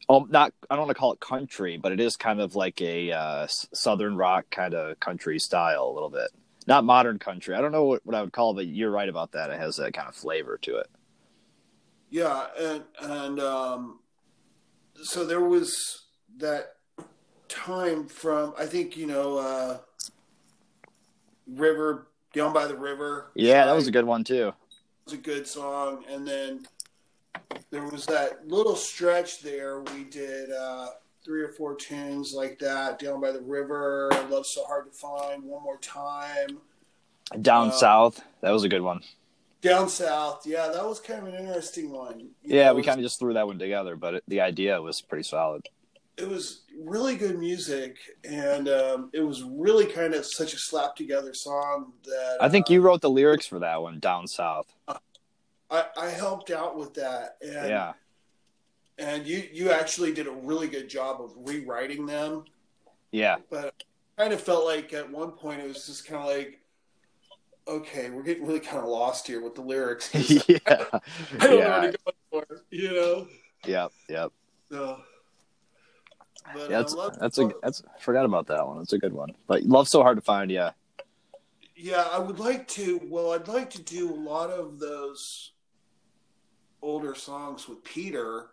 Oh, 0.10 0.26
not 0.30 0.54
I 0.70 0.76
don't 0.76 0.86
want 0.86 0.96
to 0.96 1.00
call 1.00 1.14
it 1.14 1.20
country, 1.20 1.78
but 1.78 1.92
it 1.92 2.00
is 2.00 2.16
kind 2.16 2.40
of 2.40 2.56
like 2.56 2.82
a 2.82 3.12
uh, 3.12 3.48
southern 3.48 4.16
rock 4.16 4.46
kind 4.50 4.74
of 4.74 5.00
country 5.00 5.40
style 5.40 5.86
a 5.86 5.94
little 5.94 6.10
bit. 6.10 6.30
Not 6.66 6.84
modern 6.84 7.20
country. 7.20 7.56
I 7.56 7.62
don't 7.62 7.72
know 7.72 7.86
what, 7.86 8.06
what 8.06 8.16
I 8.16 8.22
would 8.22 8.34
call 8.34 8.52
it, 8.52 8.56
but 8.56 8.68
you're 8.68 8.92
right 8.92 9.08
about 9.08 9.34
that. 9.34 9.50
It 9.50 9.60
has 9.60 9.78
that 9.78 9.94
kind 9.94 10.08
of 10.08 10.16
flavor 10.16 10.58
to 10.64 10.78
it. 10.78 10.88
Yeah, 12.10 12.48
and 12.58 12.84
and 13.02 13.40
um, 13.40 14.00
so 15.02 15.26
there 15.26 15.42
was 15.42 16.06
that 16.38 16.76
time 17.50 18.08
from 18.08 18.54
I 18.58 18.66
think 18.66 18.96
you 18.96 19.08
know 19.08 19.38
uh, 19.38 19.78
River 21.48 22.08
down 22.34 22.54
by 22.54 22.68
the 22.68 22.76
river. 22.76 23.32
Yeah, 23.36 23.66
that 23.66 23.74
was 23.74 23.88
a 23.88 23.92
good 23.92 24.06
one 24.06 24.24
too. 24.24 24.50
It 24.50 24.54
was 25.06 25.14
a 25.14 25.18
good 25.18 25.48
song, 25.48 26.04
and 26.10 26.28
then 26.28 26.68
there 27.72 27.84
was 27.84 28.06
that 28.08 28.48
little 28.48 28.76
stretch 28.76 29.42
there. 29.42 29.82
We 29.82 30.04
did 30.06 30.52
uh, 30.52 30.88
three 31.24 31.42
or 31.42 31.50
four 31.50 31.76
tunes 31.76 32.34
like 32.34 32.58
that 32.60 33.00
down 33.00 33.20
by 33.22 33.32
the 33.32 33.42
river. 33.42 34.10
Love 34.30 34.46
so 34.46 34.64
hard 34.66 34.86
to 34.86 34.92
find. 34.98 35.44
One 35.44 35.64
more 35.64 35.78
time. 35.78 36.60
Down 37.42 37.70
Uh, 37.70 37.72
south, 37.72 38.22
that 38.42 38.52
was 38.52 38.64
a 38.64 38.70
good 38.70 38.82
one. 38.82 39.02
Down 39.62 39.90
south, 39.90 40.44
yeah, 40.46 40.68
that 40.70 40.86
was 40.88 41.00
kind 41.00 41.28
of 41.28 41.34
an 41.34 41.40
interesting 41.46 41.92
one. 41.92 42.20
You 42.20 42.30
Yeah, 42.44 42.66
know, 42.68 42.76
we 42.76 42.78
was- 42.82 42.86
kind 42.86 43.00
of 43.00 43.04
just 43.04 43.20
threw 43.20 43.34
that 43.34 43.48
one 43.48 43.60
together, 43.60 43.96
but 43.96 44.14
it, 44.16 44.24
the 44.28 44.40
idea 44.42 44.82
was 44.82 45.02
pretty 45.02 45.24
solid. 45.24 45.68
it 46.16 46.28
was 46.28 46.62
really 46.80 47.16
good 47.16 47.38
music, 47.38 47.98
and 48.24 48.68
um, 48.70 49.10
it 49.14 49.20
was 49.22 49.44
really 49.44 49.86
kind 49.86 50.14
of 50.16 50.26
such 50.26 50.54
a 50.54 50.58
slap 50.58 50.96
together 50.96 51.32
song 51.34 51.92
that 52.06 52.38
I 52.40 52.50
think 52.50 52.70
uh, 52.70 52.74
you 52.74 52.82
wrote 52.82 53.02
the 53.02 53.10
lyrics 53.10 53.46
for 53.46 53.60
that 53.60 53.82
one, 53.82 54.00
Down 54.00 54.26
South. 54.28 54.66
I, 55.70 55.86
I 55.98 56.10
helped 56.10 56.50
out 56.52 56.78
with 56.78 56.94
that, 56.96 57.38
and 57.42 57.68
Yeah, 57.68 57.94
and 58.98 59.26
you 59.28 59.44
you 59.52 59.72
actually 59.72 60.14
did 60.14 60.28
a 60.28 60.32
really 60.32 60.68
good 60.68 60.90
job 60.90 61.22
of 61.22 61.34
rewriting 61.38 62.06
them. 62.06 62.46
yeah, 63.12 63.38
But 63.50 63.74
I 64.18 64.22
kind 64.24 64.34
of 64.34 64.42
felt 64.42 64.66
like 64.66 64.94
at 64.94 65.10
one 65.12 65.32
point 65.32 65.62
it 65.62 65.68
was 65.68 65.86
just 65.86 66.06
kind 66.08 66.22
of 66.22 66.28
like, 66.30 66.62
okay, 67.68 68.10
we're 68.10 68.24
getting 68.24 68.46
really 68.46 68.60
kind 68.60 68.80
of 68.80 68.86
lost 68.86 69.28
here 69.28 69.42
with 69.44 69.56
the 69.56 69.62
lyrics. 69.62 70.14
yeah, 70.48 70.58
I 70.68 71.00
don't 71.42 71.42
know 71.42 71.58
yeah, 71.58 71.82
what 71.82 71.92
to 71.92 71.98
go 72.06 72.12
for, 72.32 72.64
you 72.72 72.92
know. 72.94 73.28
yep, 73.66 73.92
yep. 74.10 74.32
So, 74.72 75.02
but 76.54 76.70
Yeah, 76.70 76.78
that's 76.78 76.94
um, 76.94 77.12
that's 77.20 77.38
a 77.38 77.52
that's 77.62 77.84
I 77.96 78.00
forgot 78.02 78.26
about 78.26 78.48
that 78.48 78.66
one. 78.66 78.78
That's 78.78 78.94
a 78.94 78.98
good 79.00 79.14
one. 79.14 79.36
But 79.48 79.64
love 79.64 79.88
so 79.88 80.02
hard 80.02 80.18
to 80.18 80.22
find. 80.22 80.50
Yeah, 80.50 80.72
Yeah, 81.76 82.08
I 82.12 82.20
would 82.20 82.40
like 82.40 82.68
to. 82.70 83.02
Well, 83.10 83.34
I'd 83.34 83.48
like 83.48 83.70
to 83.72 83.82
do 83.82 84.14
a 84.14 84.16
lot 84.16 84.50
of 84.50 84.80
those 84.80 85.52
older 86.82 87.16
songs 87.16 87.68
with 87.68 87.84
Peter. 87.84 88.48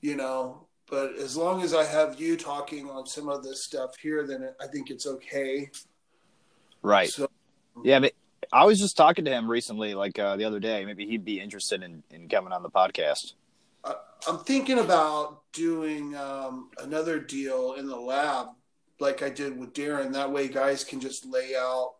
You 0.00 0.16
know, 0.16 0.66
but 0.88 1.14
as 1.14 1.36
long 1.36 1.62
as 1.62 1.74
I 1.74 1.84
have 1.84 2.20
you 2.20 2.36
talking 2.36 2.90
on 2.90 3.06
some 3.06 3.28
of 3.28 3.44
this 3.44 3.64
stuff 3.64 3.96
here, 4.00 4.26
then 4.26 4.48
I 4.60 4.66
think 4.66 4.90
it's 4.90 5.06
okay. 5.06 5.70
right. 6.82 7.08
So, 7.08 7.28
Yeah, 7.84 8.00
but 8.00 8.12
I 8.52 8.64
was 8.64 8.80
just 8.80 8.96
talking 8.96 9.24
to 9.24 9.30
him 9.30 9.48
recently, 9.48 9.94
like 9.94 10.18
uh, 10.18 10.36
the 10.36 10.44
other 10.44 10.60
day. 10.60 10.84
Maybe 10.84 11.06
he'd 11.06 11.24
be 11.24 11.40
interested 11.40 11.82
in 11.82 12.02
in 12.10 12.28
coming 12.28 12.52
on 12.52 12.62
the 12.62 12.70
podcast. 12.70 13.34
I'm 13.84 14.38
thinking 14.38 14.78
about 14.78 15.42
doing 15.52 16.14
um, 16.14 16.70
another 16.78 17.18
deal 17.18 17.74
in 17.74 17.88
the 17.88 17.96
lab, 17.96 18.48
like 19.00 19.22
I 19.22 19.30
did 19.30 19.58
with 19.58 19.72
Darren. 19.72 20.12
That 20.12 20.30
way, 20.30 20.46
guys 20.48 20.84
can 20.84 21.00
just 21.00 21.26
lay 21.26 21.54
out 21.56 21.94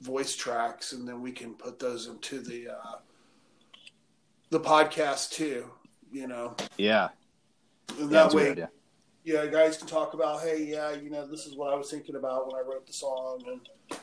voice 0.00 0.34
tracks, 0.34 0.92
and 0.92 1.06
then 1.06 1.20
we 1.20 1.30
can 1.30 1.54
put 1.54 1.78
those 1.78 2.06
into 2.06 2.40
the 2.40 2.68
uh, 2.70 2.96
the 4.52 4.60
podcast 4.60 5.30
too. 5.30 5.64
You 6.12 6.28
know, 6.28 6.54
Yeah, 6.76 7.08
and 7.98 8.10
yeah, 8.12 8.24
that 8.24 8.32
good 8.32 8.58
way, 8.58 8.66
yeah, 9.24 9.46
guys 9.46 9.78
can 9.78 9.86
talk 9.86 10.12
about, 10.12 10.42
hey, 10.42 10.62
yeah, 10.64 10.92
you 10.92 11.08
know, 11.08 11.26
this 11.26 11.46
is 11.46 11.56
what 11.56 11.72
I 11.72 11.76
was 11.76 11.90
thinking 11.90 12.16
about 12.16 12.46
when 12.46 12.56
I 12.56 12.60
wrote 12.60 12.86
the 12.86 12.92
song, 12.92 13.42
and 13.46 13.98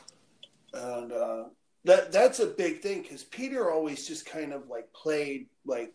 and 0.74 1.12
uh, 1.12 1.44
that 1.84 2.10
that's 2.10 2.40
a 2.40 2.46
big 2.46 2.80
thing 2.80 3.02
because 3.02 3.22
Peter 3.22 3.70
always 3.70 4.08
just 4.08 4.26
kind 4.26 4.52
of 4.52 4.66
like 4.68 4.92
played 4.92 5.46
like 5.64 5.94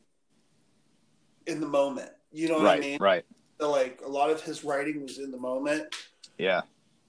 in 1.48 1.60
the 1.60 1.68
moment. 1.68 2.12
You 2.32 2.48
know 2.48 2.56
what 2.56 2.64
Right, 2.64 2.78
I 2.78 2.82
mean? 2.82 2.98
right. 3.02 3.26
So, 3.60 3.70
like 3.72 4.00
a 4.06 4.10
lot 4.10 4.30
of 4.30 4.42
his 4.42 4.64
writing 4.64 5.02
was 5.02 5.18
in 5.20 5.32
the 5.32 5.38
moment, 5.38 5.94
Yeah, 6.38 6.62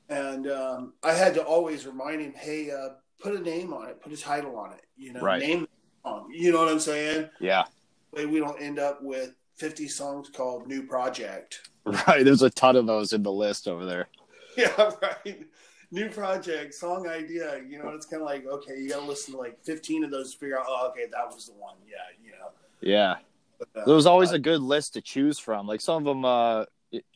and 0.09 0.50
um, 0.50 0.95
I 1.05 1.12
had 1.12 1.35
to 1.35 1.45
always 1.45 1.87
remind 1.87 2.23
him, 2.23 2.33
hey, 2.35 2.73
uh, 2.73 2.95
put 3.21 3.35
a 3.35 3.41
name 3.41 3.73
on 3.73 3.88
it, 3.88 4.03
put 4.03 4.12
a 4.12 4.17
title 4.17 4.57
on 4.59 4.73
it. 4.73 4.83
You 4.97 5.12
know, 5.12 5.21
Right. 5.21 5.41
name 5.41 5.69
song. 6.07 6.31
You 6.33 6.53
know 6.53 6.59
what 6.61 6.69
I'm 6.69 6.81
saying? 6.81 7.29
yeah, 7.41 7.65
Way 8.13 8.27
we 8.27 8.39
don't 8.39 8.61
end 8.61 8.79
up 8.79 9.03
with 9.03 9.35
50 9.57 9.89
songs 9.89 10.29
called 10.31 10.67
New 10.67 10.83
Project. 10.87 11.69
right. 11.85 12.25
There's 12.25 12.43
a 12.43 12.51
ton 12.51 12.77
of 12.77 12.87
those 12.87 13.13
in 13.13 13.23
the 13.23 13.33
list 13.33 13.69
over 13.69 13.85
there. 13.85 14.09
Yeah, 14.57 14.91
right. 15.03 15.47
New 15.91 16.09
project, 16.09 16.73
song 16.73 17.07
idea. 17.07 17.61
You 17.69 17.79
know, 17.79 17.91
it's 17.91 18.07
kind 18.07 18.23
of 18.23 18.27
like, 18.27 18.47
okay, 18.47 18.73
you 18.81 18.89
got 18.89 19.01
to 19.01 19.07
listen 19.07 19.35
to 19.35 19.39
like 19.39 19.63
15 19.65 20.05
of 20.05 20.11
those 20.11 20.33
to 20.33 20.39
figure 20.39 20.59
out, 20.59 20.65
oh, 20.67 20.89
okay, 20.89 21.05
that 21.13 21.27
was 21.31 21.45
the 21.45 21.53
one. 21.53 21.75
Yeah, 21.87 21.97
you 22.25 22.31
know. 22.31 22.49
Yeah, 22.81 23.17
But, 23.59 23.83
uh, 23.83 23.85
there 23.85 23.95
was 23.95 24.07
always 24.07 24.33
a 24.33 24.39
good 24.39 24.63
list 24.63 24.95
to 24.95 25.03
choose 25.03 25.39
from. 25.39 25.67
Like 25.67 25.83
some 25.83 25.97
of 25.99 26.05
them, 26.05 26.25
uh, 26.25 26.65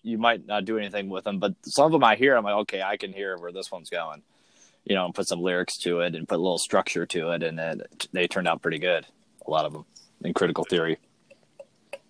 you 0.02 0.18
might 0.18 0.44
not 0.46 0.66
do 0.66 0.76
anything 0.76 1.08
with 1.08 1.24
them, 1.24 1.38
but 1.38 1.54
some 1.62 1.86
of 1.86 1.92
them 1.92 2.04
I 2.04 2.14
hear, 2.14 2.36
I'm 2.36 2.44
like, 2.44 2.56
okay, 2.56 2.82
I 2.82 2.98
can 2.98 3.10
hear 3.14 3.38
where 3.38 3.52
this 3.52 3.72
one's 3.72 3.88
going. 3.88 4.22
You 4.90 4.96
know, 4.96 5.04
and 5.04 5.14
put 5.14 5.28
some 5.28 5.40
lyrics 5.40 5.78
to 5.78 6.00
it 6.00 6.16
and 6.16 6.26
put 6.26 6.40
a 6.40 6.42
little 6.42 6.58
structure 6.58 7.06
to 7.06 7.30
it, 7.30 7.44
and 7.44 7.56
then 7.56 7.82
they 8.10 8.26
turned 8.26 8.48
out 8.48 8.60
pretty 8.60 8.80
good. 8.80 9.06
A 9.46 9.48
lot 9.48 9.64
of 9.64 9.72
them 9.72 9.84
in 10.24 10.34
Critical 10.34 10.64
Theory. 10.64 10.98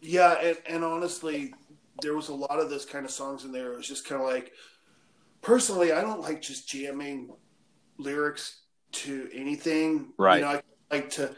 Yeah, 0.01 0.33
and, 0.41 0.57
and 0.67 0.83
honestly, 0.83 1.53
there 2.01 2.17
was 2.17 2.31
a 2.31 2.35
lot 2.35 2.59
of 2.59 2.71
those 2.71 2.87
kind 2.87 3.05
of 3.05 3.11
songs 3.11 3.45
in 3.45 3.53
there. 3.53 3.75
It 3.75 3.77
was 3.77 3.87
just 3.87 4.09
kind 4.09 4.23
of 4.23 4.27
like, 4.27 4.53
personally, 5.43 5.93
I 5.93 6.01
don't 6.01 6.23
like 6.23 6.41
just 6.41 6.67
jamming 6.71 7.29
lyrics 7.99 8.63
to 8.93 9.29
anything. 9.35 10.15
Right. 10.17 10.37
You 10.37 10.45
know, 10.47 10.49
I 10.49 10.63
like 10.91 11.11
to, 11.11 11.37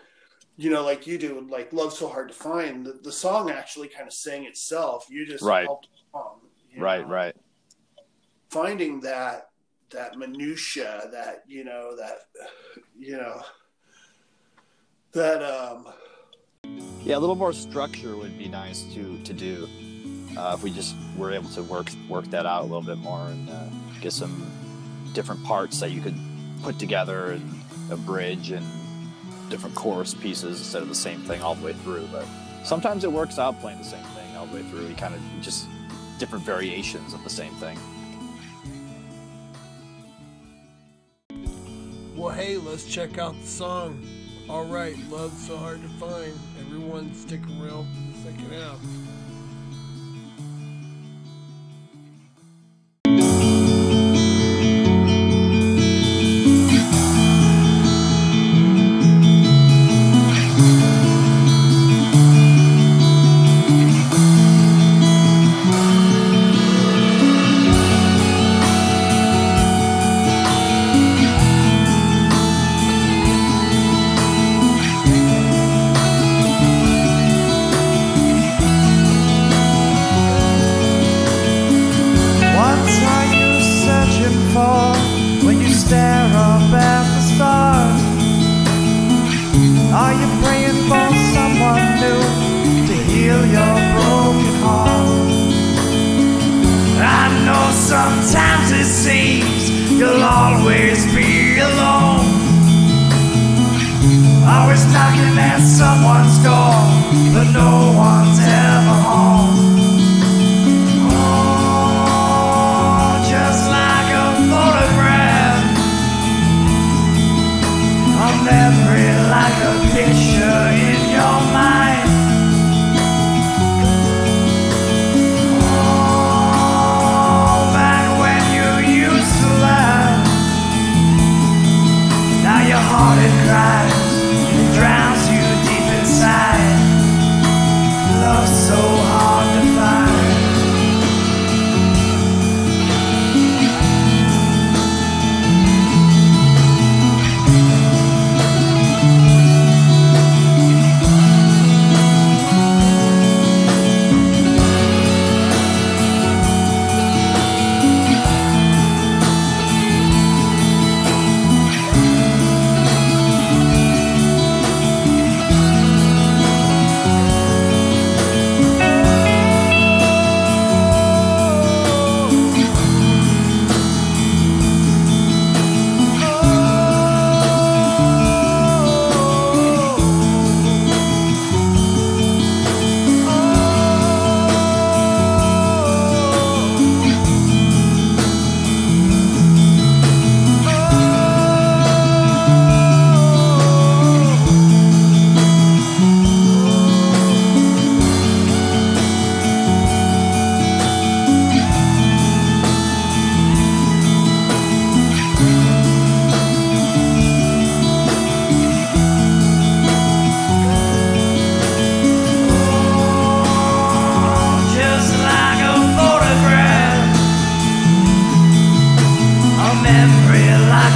you 0.56 0.70
know, 0.70 0.84
like 0.84 1.08
you 1.08 1.18
do, 1.18 1.44
like 1.50 1.72
"Love 1.72 1.92
So 1.92 2.06
Hard 2.06 2.28
to 2.28 2.34
Find." 2.34 2.86
The, 2.86 3.00
the 3.02 3.10
song 3.10 3.50
actually 3.50 3.88
kind 3.88 4.06
of 4.06 4.14
sang 4.14 4.44
itself. 4.44 5.06
You 5.10 5.26
just 5.26 5.42
right. 5.42 5.66
along, 5.66 6.38
right, 6.78 7.02
know? 7.02 7.12
right. 7.12 7.34
Finding 8.48 9.00
that 9.00 9.48
that 9.92 10.18
minutia, 10.18 11.08
that 11.12 11.44
you 11.46 11.64
know, 11.64 11.96
that 11.96 12.18
you 12.98 13.16
know, 13.16 13.42
that 15.12 15.42
um. 15.42 15.86
Yeah, 17.02 17.16
a 17.16 17.18
little 17.18 17.34
more 17.34 17.52
structure 17.52 18.16
would 18.16 18.38
be 18.38 18.48
nice 18.48 18.82
to 18.94 19.18
to 19.22 19.32
do. 19.32 19.68
Uh, 20.36 20.54
if 20.56 20.62
we 20.62 20.70
just 20.70 20.94
were 21.16 21.30
able 21.32 21.50
to 21.50 21.62
work 21.62 21.88
work 22.08 22.24
that 22.26 22.46
out 22.46 22.62
a 22.62 22.64
little 22.64 22.82
bit 22.82 22.98
more 22.98 23.26
and 23.26 23.50
uh, 23.50 23.64
get 24.00 24.12
some 24.12 24.50
different 25.12 25.42
parts 25.44 25.80
that 25.80 25.90
you 25.90 26.00
could 26.00 26.18
put 26.62 26.78
together 26.78 27.32
and 27.32 27.60
a 27.90 27.96
bridge 27.96 28.50
and 28.50 28.64
different 29.50 29.74
chorus 29.74 30.14
pieces 30.14 30.58
instead 30.58 30.80
of 30.80 30.88
the 30.88 30.94
same 30.94 31.20
thing 31.22 31.42
all 31.42 31.54
the 31.54 31.64
way 31.64 31.72
through. 31.72 32.08
But 32.10 32.24
sometimes 32.64 33.04
it 33.04 33.12
works 33.12 33.38
out 33.38 33.60
playing 33.60 33.78
the 33.78 33.84
same 33.84 34.04
thing 34.04 34.36
all 34.36 34.46
the 34.46 34.54
way 34.56 34.62
through. 34.62 34.86
You 34.86 34.94
kind 34.94 35.14
of 35.14 35.20
just 35.42 35.66
different 36.18 36.44
variations 36.44 37.12
of 37.12 37.22
the 37.24 37.30
same 37.30 37.52
thing. 37.54 37.78
Well, 42.22 42.32
hey, 42.32 42.56
let's 42.56 42.84
check 42.84 43.18
out 43.18 43.34
the 43.40 43.46
song. 43.48 44.00
All 44.48 44.64
right, 44.64 44.96
Love 45.10 45.32
So 45.32 45.56
Hard 45.56 45.82
to 45.82 45.88
Find. 45.88 46.32
Everyone 46.60 47.12
stick 47.14 47.40
around 47.60 47.88
for 47.92 48.12
the 48.12 48.30
second 48.30 48.52
half. 48.52 48.78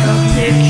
Eu 0.06 0.12
não 0.12 0.28
sei. 0.28 0.65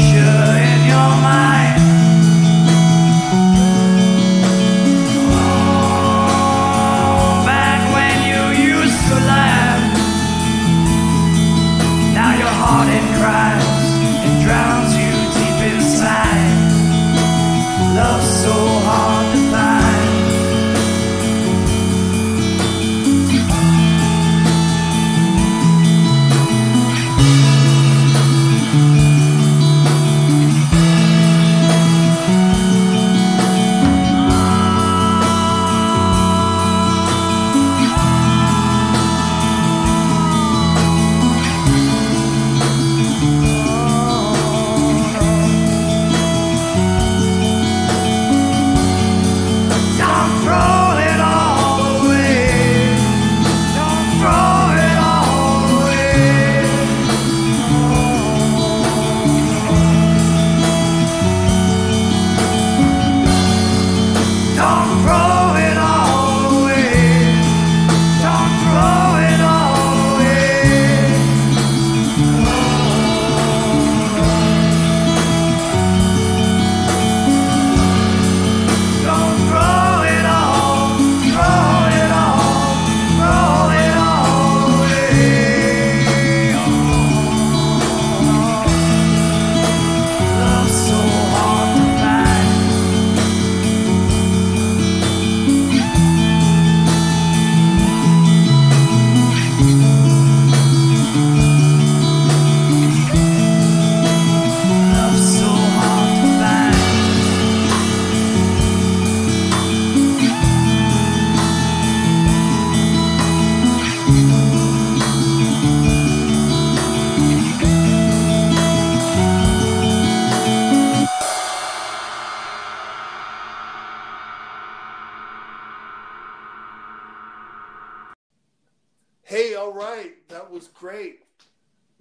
Was 130.56 130.68
great. 130.68 131.20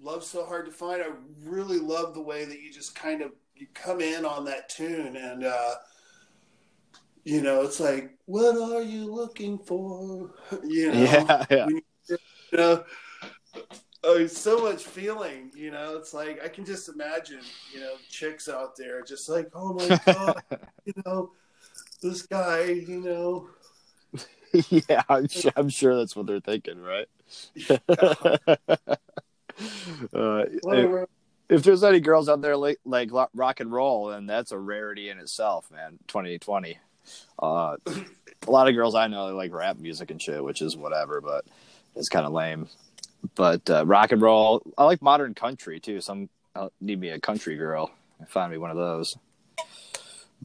Love 0.02 0.24
so 0.24 0.46
hard 0.46 0.66
to 0.66 0.72
find. 0.72 1.02
I 1.02 1.10
really 1.44 1.80
love 1.80 2.14
the 2.14 2.22
way 2.22 2.46
that 2.46 2.62
you 2.62 2.72
just 2.72 2.96
kind 2.96 3.22
of 3.22 3.32
you 3.56 3.68
come 3.74 4.02
in 4.02 4.26
on 4.26 4.46
that 4.46 4.68
tune 4.68 5.16
and 5.16 5.46
uh 5.46 5.76
you 7.24 7.42
know 7.42 7.62
it's 7.62 7.80
like 7.80 8.12
what 8.26 8.58
are 8.58 8.82
you 8.82 9.06
looking 9.06 9.58
for 9.58 10.34
you 10.68 10.92
know 10.92 11.00
yeah, 11.00 11.46
yeah. 11.50 11.68
you, 11.70 11.82
you 12.10 12.18
know 12.58 12.84
oh, 14.04 14.28
so 14.28 14.60
much 14.60 14.84
feeling 14.84 15.52
you 15.56 15.72
know 15.72 15.96
it's 15.96 16.14
like 16.14 16.44
i 16.44 16.50
can 16.50 16.66
just 16.66 16.90
imagine 16.90 17.40
you 17.74 17.80
know 17.80 17.94
chicks 18.10 18.50
out 18.50 18.76
there 18.76 19.02
just 19.04 19.30
like 19.30 19.48
oh 19.54 19.74
my 19.74 20.00
god 20.06 20.44
you 20.84 20.94
know 21.06 21.32
this 22.02 22.24
guy 22.24 22.66
you 22.66 23.00
know 23.00 23.48
yeah, 24.90 25.02
I'm 25.10 25.28
sure, 25.28 25.52
I'm 25.56 25.70
sure 25.70 25.96
that's 25.96 26.16
what 26.16 26.28
they're 26.28 26.40
thinking, 26.40 26.82
right? 26.82 27.08
Uh, 27.70 27.78
if, 30.14 31.10
if 31.50 31.64
there's 31.64 31.84
any 31.84 32.00
girls 32.00 32.30
out 32.30 32.42
there 32.42 32.58
like 32.58 32.80
like 32.86 33.10
rock 33.34 33.60
and 33.60 33.72
roll, 33.72 34.08
then 34.08 34.26
that's 34.26 34.52
a 34.52 34.58
rarity 34.58 35.10
in 35.10 35.20
itself, 35.20 35.70
man. 35.72 36.00
2020. 36.08 36.80
Uh, 37.42 37.78
a 38.48 38.52
lot 38.52 38.68
of 38.68 38.76
girls 38.76 38.96
I 38.96 39.08
know 39.08 39.28
they 39.28 39.34
like 39.34 39.54
rap 39.54 39.78
music 39.78 40.12
and 40.12 40.22
shit, 40.22 40.44
which 40.44 40.62
is 40.62 40.76
whatever, 40.76 41.22
but 41.22 41.46
it's 41.96 42.10
kind 42.10 42.26
of 42.26 42.34
lame. 42.34 42.68
But 43.36 43.70
uh, 43.70 43.86
rock 43.86 44.12
and 44.12 44.22
roll, 44.22 44.62
I 44.78 44.86
like 44.86 45.02
modern 45.02 45.34
country 45.34 45.80
too. 45.80 46.02
Some 46.02 46.30
I'll 46.56 46.72
need 46.80 47.00
me 47.00 47.10
a 47.10 47.20
country 47.20 47.58
girl. 47.58 47.92
And 48.20 48.30
find 48.30 48.52
me 48.52 48.58
one 48.58 48.72
of 48.72 48.78
those. 48.78 49.18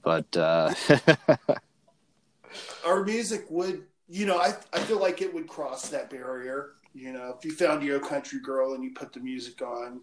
But 0.03 0.37
uh, 0.37 0.75
our 2.87 3.05
music 3.05 3.47
would 3.49 3.85
you 4.11 4.27
know 4.27 4.39
i 4.39 4.53
i 4.73 4.79
feel 4.81 4.99
like 5.01 5.23
it 5.23 5.33
would 5.33 5.47
cross 5.47 5.89
that 5.89 6.11
barrier 6.11 6.71
you 6.93 7.13
know 7.13 7.33
if 7.39 7.45
you 7.45 7.53
found 7.53 7.83
your 7.83 8.01
country 8.01 8.41
girl 8.41 8.75
and 8.75 8.83
you 8.83 8.91
put 8.93 9.13
the 9.13 9.21
music 9.21 9.63
on 9.63 10.01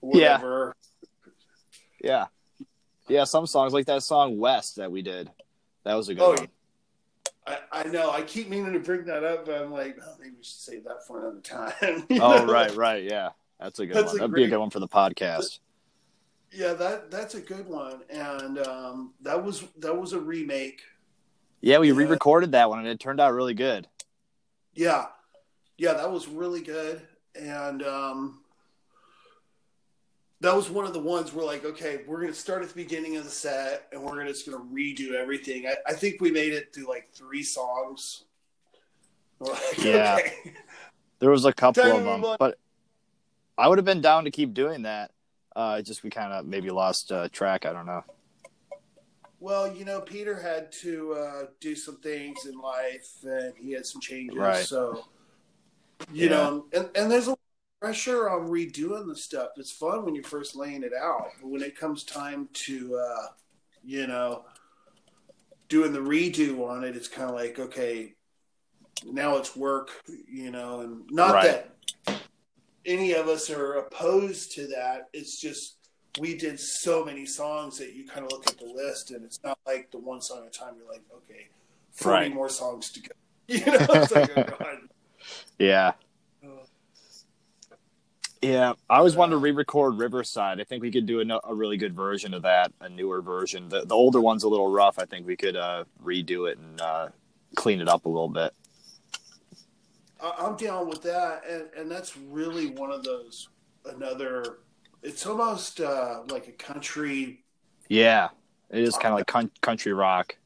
whatever 0.00 0.74
yeah, 2.02 2.26
yeah, 3.08 3.24
some 3.24 3.46
songs 3.46 3.72
like 3.72 3.86
that 3.86 4.02
song 4.02 4.38
West 4.38 4.76
that 4.76 4.92
we 4.92 5.00
did. 5.02 5.30
That 5.84 5.94
was 5.94 6.08
a 6.08 6.14
good 6.14 6.22
Oh, 6.22 6.28
one. 6.34 6.48
I, 7.46 7.58
I 7.72 7.82
know. 7.84 8.10
I 8.10 8.22
keep 8.22 8.48
meaning 8.48 8.74
to 8.74 8.80
bring 8.80 9.04
that 9.06 9.24
up, 9.24 9.46
but 9.46 9.62
I'm 9.62 9.72
like, 9.72 9.98
oh, 10.06 10.14
maybe 10.20 10.34
we 10.36 10.44
should 10.44 10.56
save 10.60 10.84
that 10.84 11.06
for 11.06 11.20
another 11.20 11.40
time. 11.40 12.04
You 12.10 12.20
Oh 12.22 12.44
know? 12.44 12.52
right, 12.52 12.74
right, 12.76 13.02
yeah. 13.02 13.30
That's 13.58 13.78
a 13.78 13.86
good 13.86 13.96
That's 13.96 14.08
one. 14.08 14.16
a 14.16 14.18
That'd 14.20 14.34
be 14.34 14.44
a 14.44 14.48
good 14.48 14.58
one 14.58 14.70
for 14.70 14.78
the 14.80 14.88
podcast. 14.88 15.60
Yeah, 16.52 16.74
that 16.74 17.10
that's 17.10 17.34
a 17.34 17.40
good 17.40 17.66
one, 17.66 18.02
and 18.10 18.58
um, 18.58 19.14
that 19.22 19.42
was 19.42 19.64
that 19.78 19.98
was 19.98 20.12
a 20.12 20.20
remake. 20.20 20.82
Yeah, 21.66 21.78
we 21.78 21.88
Yeah. 21.88 21.94
re-recorded 21.96 22.52
that 22.52 22.70
one 22.70 22.78
and 22.78 22.86
it 22.86 23.00
turned 23.00 23.20
out 23.20 23.32
really 23.32 23.52
good. 23.52 23.88
Yeah, 24.74 25.06
yeah, 25.76 25.94
that 25.94 26.12
was 26.12 26.28
really 26.28 26.60
good, 26.60 27.02
and 27.34 27.82
um, 27.82 28.44
that 30.40 30.54
was 30.54 30.70
one 30.70 30.86
of 30.86 30.92
the 30.92 31.00
ones 31.00 31.32
where 31.32 31.44
like, 31.44 31.64
okay, 31.64 32.04
we're 32.06 32.20
gonna 32.20 32.34
start 32.34 32.62
at 32.62 32.68
the 32.68 32.74
beginning 32.76 33.16
of 33.16 33.24
the 33.24 33.30
set, 33.30 33.88
and 33.90 34.00
we're 34.00 34.16
gonna 34.16 34.28
just 34.28 34.48
gonna 34.48 34.62
redo 34.64 35.14
everything. 35.14 35.66
I, 35.66 35.74
I 35.88 35.94
think 35.94 36.20
we 36.20 36.30
made 36.30 36.52
it 36.52 36.72
through 36.72 36.88
like 36.88 37.10
three 37.12 37.42
songs. 37.42 38.22
Like, 39.40 39.84
Yeah. 39.84 40.14
okay. 40.18 40.54
There 41.18 41.30
was 41.30 41.44
a 41.46 41.52
couple 41.52 41.82
of 41.96 42.04
them, 42.04 42.36
but 42.38 42.58
I 43.58 43.68
would 43.68 43.76
have 43.76 43.84
been 43.84 44.00
down 44.00 44.24
to 44.24 44.30
keep 44.30 44.54
doing 44.54 44.82
that. 44.82 45.10
Uh, 45.54 45.82
just 45.82 46.04
we 46.04 46.10
kind 46.10 46.32
of 46.32 46.46
maybe 46.46 46.70
lost 46.70 47.10
uh, 47.12 47.28
track. 47.28 47.66
I 47.66 47.72
don't 47.72 47.86
know. 47.86 48.02
Well, 49.38 49.72
you 49.74 49.84
know, 49.84 50.00
Peter 50.00 50.40
had 50.40 50.72
to 50.80 51.12
uh, 51.12 51.42
do 51.60 51.74
some 51.74 51.96
things 51.96 52.46
in 52.46 52.58
life, 52.58 53.08
and 53.22 53.52
he 53.58 53.72
had 53.72 53.84
some 53.84 54.00
changes. 54.00 54.38
Right. 54.38 54.64
So, 54.64 55.04
you 56.10 56.28
Yeah. 56.28 56.36
know, 56.36 56.66
and, 56.72 56.90
and 56.94 57.10
there's 57.10 57.28
a 57.28 57.36
pressure 57.80 58.30
on 58.30 58.48
redoing 58.48 59.06
the 59.06 59.16
stuff. 59.16 59.50
It's 59.56 59.70
fun 59.70 60.04
when 60.04 60.14
you're 60.14 60.24
first 60.24 60.56
laying 60.56 60.82
it 60.82 60.92
out, 60.98 61.26
but 61.40 61.48
when 61.48 61.62
it 61.62 61.78
comes 61.78 62.02
time 62.04 62.48
to, 62.52 62.96
uh, 62.96 63.26
you 63.84 64.06
know, 64.06 64.44
doing 65.68 65.92
the 65.92 66.00
redo 66.00 66.66
on 66.66 66.84
it, 66.84 66.96
it's 66.96 67.08
kind 67.08 67.28
of 67.28 67.34
like, 67.34 67.58
okay, 67.58 68.14
now 69.04 69.36
it's 69.36 69.54
work, 69.54 69.90
you 70.28 70.50
know, 70.50 70.80
and 70.80 71.10
not 71.10 71.34
Right. 71.34 71.42
that 71.42 71.70
any 72.86 73.12
of 73.12 73.28
us 73.28 73.50
are 73.50 73.74
opposed 73.74 74.52
to 74.52 74.66
that. 74.68 75.08
It's 75.12 75.38
just 75.38 75.85
we 76.18 76.36
did 76.36 76.58
so 76.58 77.04
many 77.04 77.26
songs 77.26 77.78
that 77.78 77.94
you 77.94 78.06
kind 78.06 78.24
of 78.24 78.32
look 78.32 78.46
at 78.46 78.58
the 78.58 78.66
list 78.66 79.10
and 79.10 79.24
it's 79.24 79.42
not 79.44 79.58
like 79.66 79.90
the 79.90 79.98
one 79.98 80.20
song 80.22 80.42
at 80.46 80.54
a 80.54 80.58
time. 80.58 80.74
You're 80.78 80.88
like, 80.90 81.02
okay, 81.14 81.48
40 81.92 82.10
Right. 82.10 82.34
more 82.34 82.48
songs 82.48 82.90
to 82.92 83.00
go. 83.00 83.08
You 83.48 83.64
know, 83.64 83.86
it's 83.90 84.12
like, 84.12 84.36
oh, 84.36 84.78
Yeah, 85.58 85.92
Oh. 86.44 86.48
yeah. 88.42 88.72
I 88.90 88.98
always 88.98 89.14
wanted 89.16 89.30
to 89.32 89.36
re-record 89.38 89.98
Riverside. 89.98 90.60
I 90.60 90.64
think 90.64 90.82
we 90.82 90.90
could 90.90 91.06
do 91.06 91.20
a, 91.20 91.40
a 91.48 91.54
really 91.54 91.76
good 91.76 91.94
version 91.94 92.34
of 92.34 92.42
that, 92.42 92.72
a 92.80 92.88
newer 92.88 93.20
version. 93.22 93.68
The 93.68 93.84
the 93.84 93.94
older 93.94 94.20
one's 94.20 94.42
a 94.44 94.48
little 94.48 94.70
rough. 94.70 94.98
I 94.98 95.04
think 95.04 95.26
we 95.26 95.36
could 95.36 95.56
uh, 95.56 95.84
redo 96.04 96.50
it 96.50 96.58
and 96.58 96.80
uh, 96.80 97.08
clean 97.54 97.80
it 97.80 97.88
up 97.88 98.04
a 98.06 98.08
little 98.08 98.28
bit. 98.28 98.52
I- 100.20 100.34
I'm 100.38 100.56
down 100.56 100.88
with 100.88 101.02
that, 101.02 101.42
and 101.48 101.64
and 101.76 101.90
that's 101.90 102.16
really 102.16 102.66
one 102.66 102.90
of 102.90 103.04
those 103.04 103.48
another. 103.84 104.58
It's 105.02 105.26
almost 105.26 105.80
uh, 105.80 106.22
like 106.28 106.48
a 106.48 106.52
country. 106.52 107.44
Yeah, 107.88 108.28
it 108.70 108.82
is 108.82 108.96
kind 108.96 109.12
of 109.12 109.18
like 109.18 109.26
con- 109.26 109.50
country 109.60 109.92
rock. 109.92 110.36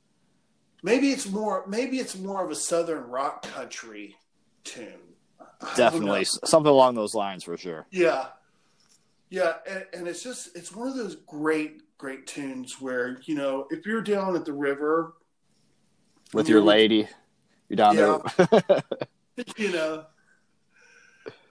Maybe 0.83 1.11
it's 1.11 1.29
more. 1.29 1.65
Maybe 1.67 1.99
it's 1.99 2.17
more 2.17 2.45
of 2.45 2.51
a 2.51 2.55
southern 2.55 3.05
rock 3.05 3.43
country 3.43 4.17
tune. 4.65 4.87
Definitely 5.77 6.25
something 6.25 6.71
along 6.71 6.95
those 6.95 7.15
lines 7.15 7.45
for 7.45 7.57
sure. 7.57 7.87
Yeah, 7.91 8.27
yeah, 9.31 9.55
and, 9.69 9.87
and 9.95 10.09
it's 10.09 10.23
just 10.23 10.57
it's 10.57 10.75
one 10.75 10.89
of 10.89 10.97
those 10.97 11.17
great 11.27 11.83
great 11.99 12.27
tunes 12.27 12.81
where 12.81 13.21
you 13.25 13.35
know 13.35 13.67
if 13.71 13.87
you're 13.87 14.03
down 14.03 14.35
at 14.37 14.45
the 14.45 14.53
river 14.53 15.15
With 16.33 16.49
your 16.49 16.61
lady, 16.61 17.09
you're 17.69 17.77
down 17.77 17.97
there. 17.97 18.21
you 19.57 19.71
know, 19.73 20.05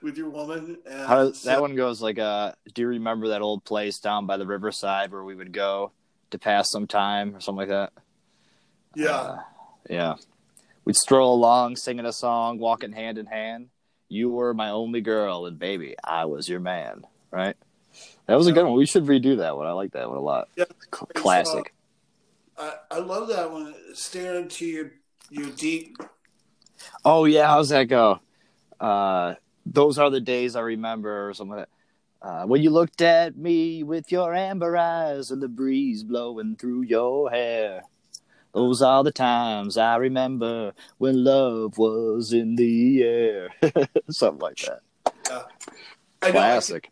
with 0.01 0.17
your 0.17 0.29
woman. 0.29 0.77
And 0.85 1.07
How 1.07 1.31
so- 1.31 1.49
that 1.49 1.61
one 1.61 1.75
goes 1.75 2.01
like, 2.01 2.19
uh, 2.19 2.53
do 2.73 2.81
you 2.83 2.87
remember 2.87 3.29
that 3.29 3.41
old 3.41 3.63
place 3.63 3.99
down 3.99 4.25
by 4.25 4.37
the 4.37 4.45
riverside 4.45 5.11
where 5.11 5.23
we 5.23 5.35
would 5.35 5.51
go 5.53 5.91
to 6.31 6.37
pass 6.39 6.69
some 6.71 6.87
time 6.87 7.35
or 7.35 7.39
something 7.39 7.67
like 7.67 7.69
that? 7.69 7.93
Yeah, 8.95 9.09
Uh, 9.15 9.39
yeah. 9.89 10.15
We'd 10.85 10.95
stroll 10.95 11.35
along 11.35 11.75
singing 11.75 12.05
a 12.05 12.13
song, 12.13 12.57
walking 12.57 12.91
hand 12.93 13.17
in 13.17 13.27
hand. 13.27 13.69
You 14.07 14.29
were 14.29 14.53
my 14.55 14.69
only 14.71 15.01
girl, 15.01 15.45
and 15.45 15.59
baby, 15.59 15.95
I 16.03 16.25
was 16.25 16.49
your 16.49 16.59
man. 16.59 17.05
Right? 17.31 17.55
That 18.25 18.35
was 18.37 18.47
a 18.47 18.51
good 18.51 18.63
one. 18.65 18.73
We 18.73 18.87
should 18.87 19.05
redo 19.05 19.37
that 19.37 19.55
one. 19.55 19.67
I 19.67 19.71
like 19.73 19.91
that 19.91 20.07
one 20.09 20.17
a 20.17 20.21
lot. 20.21 20.47
Yeah. 20.55 20.65
Cl- 20.93 21.09
Classic. 21.13 21.73
I, 22.57 22.73
I 22.89 22.97
love 22.99 23.27
that 23.27 23.51
one. 23.51 23.75
Staring 23.93 24.47
to 24.49 24.65
your 24.65 24.91
your 25.29 25.49
deep. 25.51 25.97
Oh 27.05 27.25
yeah, 27.25 27.47
how's 27.47 27.69
that 27.69 27.83
go? 27.83 28.19
Uh, 28.79 29.35
those 29.73 29.97
are 29.97 30.09
the 30.09 30.21
days 30.21 30.55
I 30.55 30.61
remember, 30.61 31.29
or 31.29 31.33
something 31.33 31.57
like 31.57 31.67
that. 32.21 32.27
Uh, 32.27 32.45
when 32.45 32.61
you 32.61 32.69
looked 32.69 33.01
at 33.01 33.37
me 33.37 33.81
with 33.83 34.11
your 34.11 34.33
amber 34.33 34.75
eyes 34.75 35.31
and 35.31 35.41
the 35.41 35.47
breeze 35.47 36.03
blowing 36.03 36.55
through 36.57 36.81
your 36.83 37.29
hair. 37.29 37.83
Those 38.53 38.81
are 38.81 39.03
the 39.03 39.11
times 39.11 39.77
I 39.77 39.95
remember 39.97 40.73
when 40.97 41.23
love 41.23 41.77
was 41.77 42.33
in 42.33 42.55
the 42.55 43.03
air. 43.03 43.49
something 44.09 44.39
like 44.41 44.57
that. 44.57 44.81
Know 45.29 45.43
I 46.21 46.31
Classic. 46.31 46.91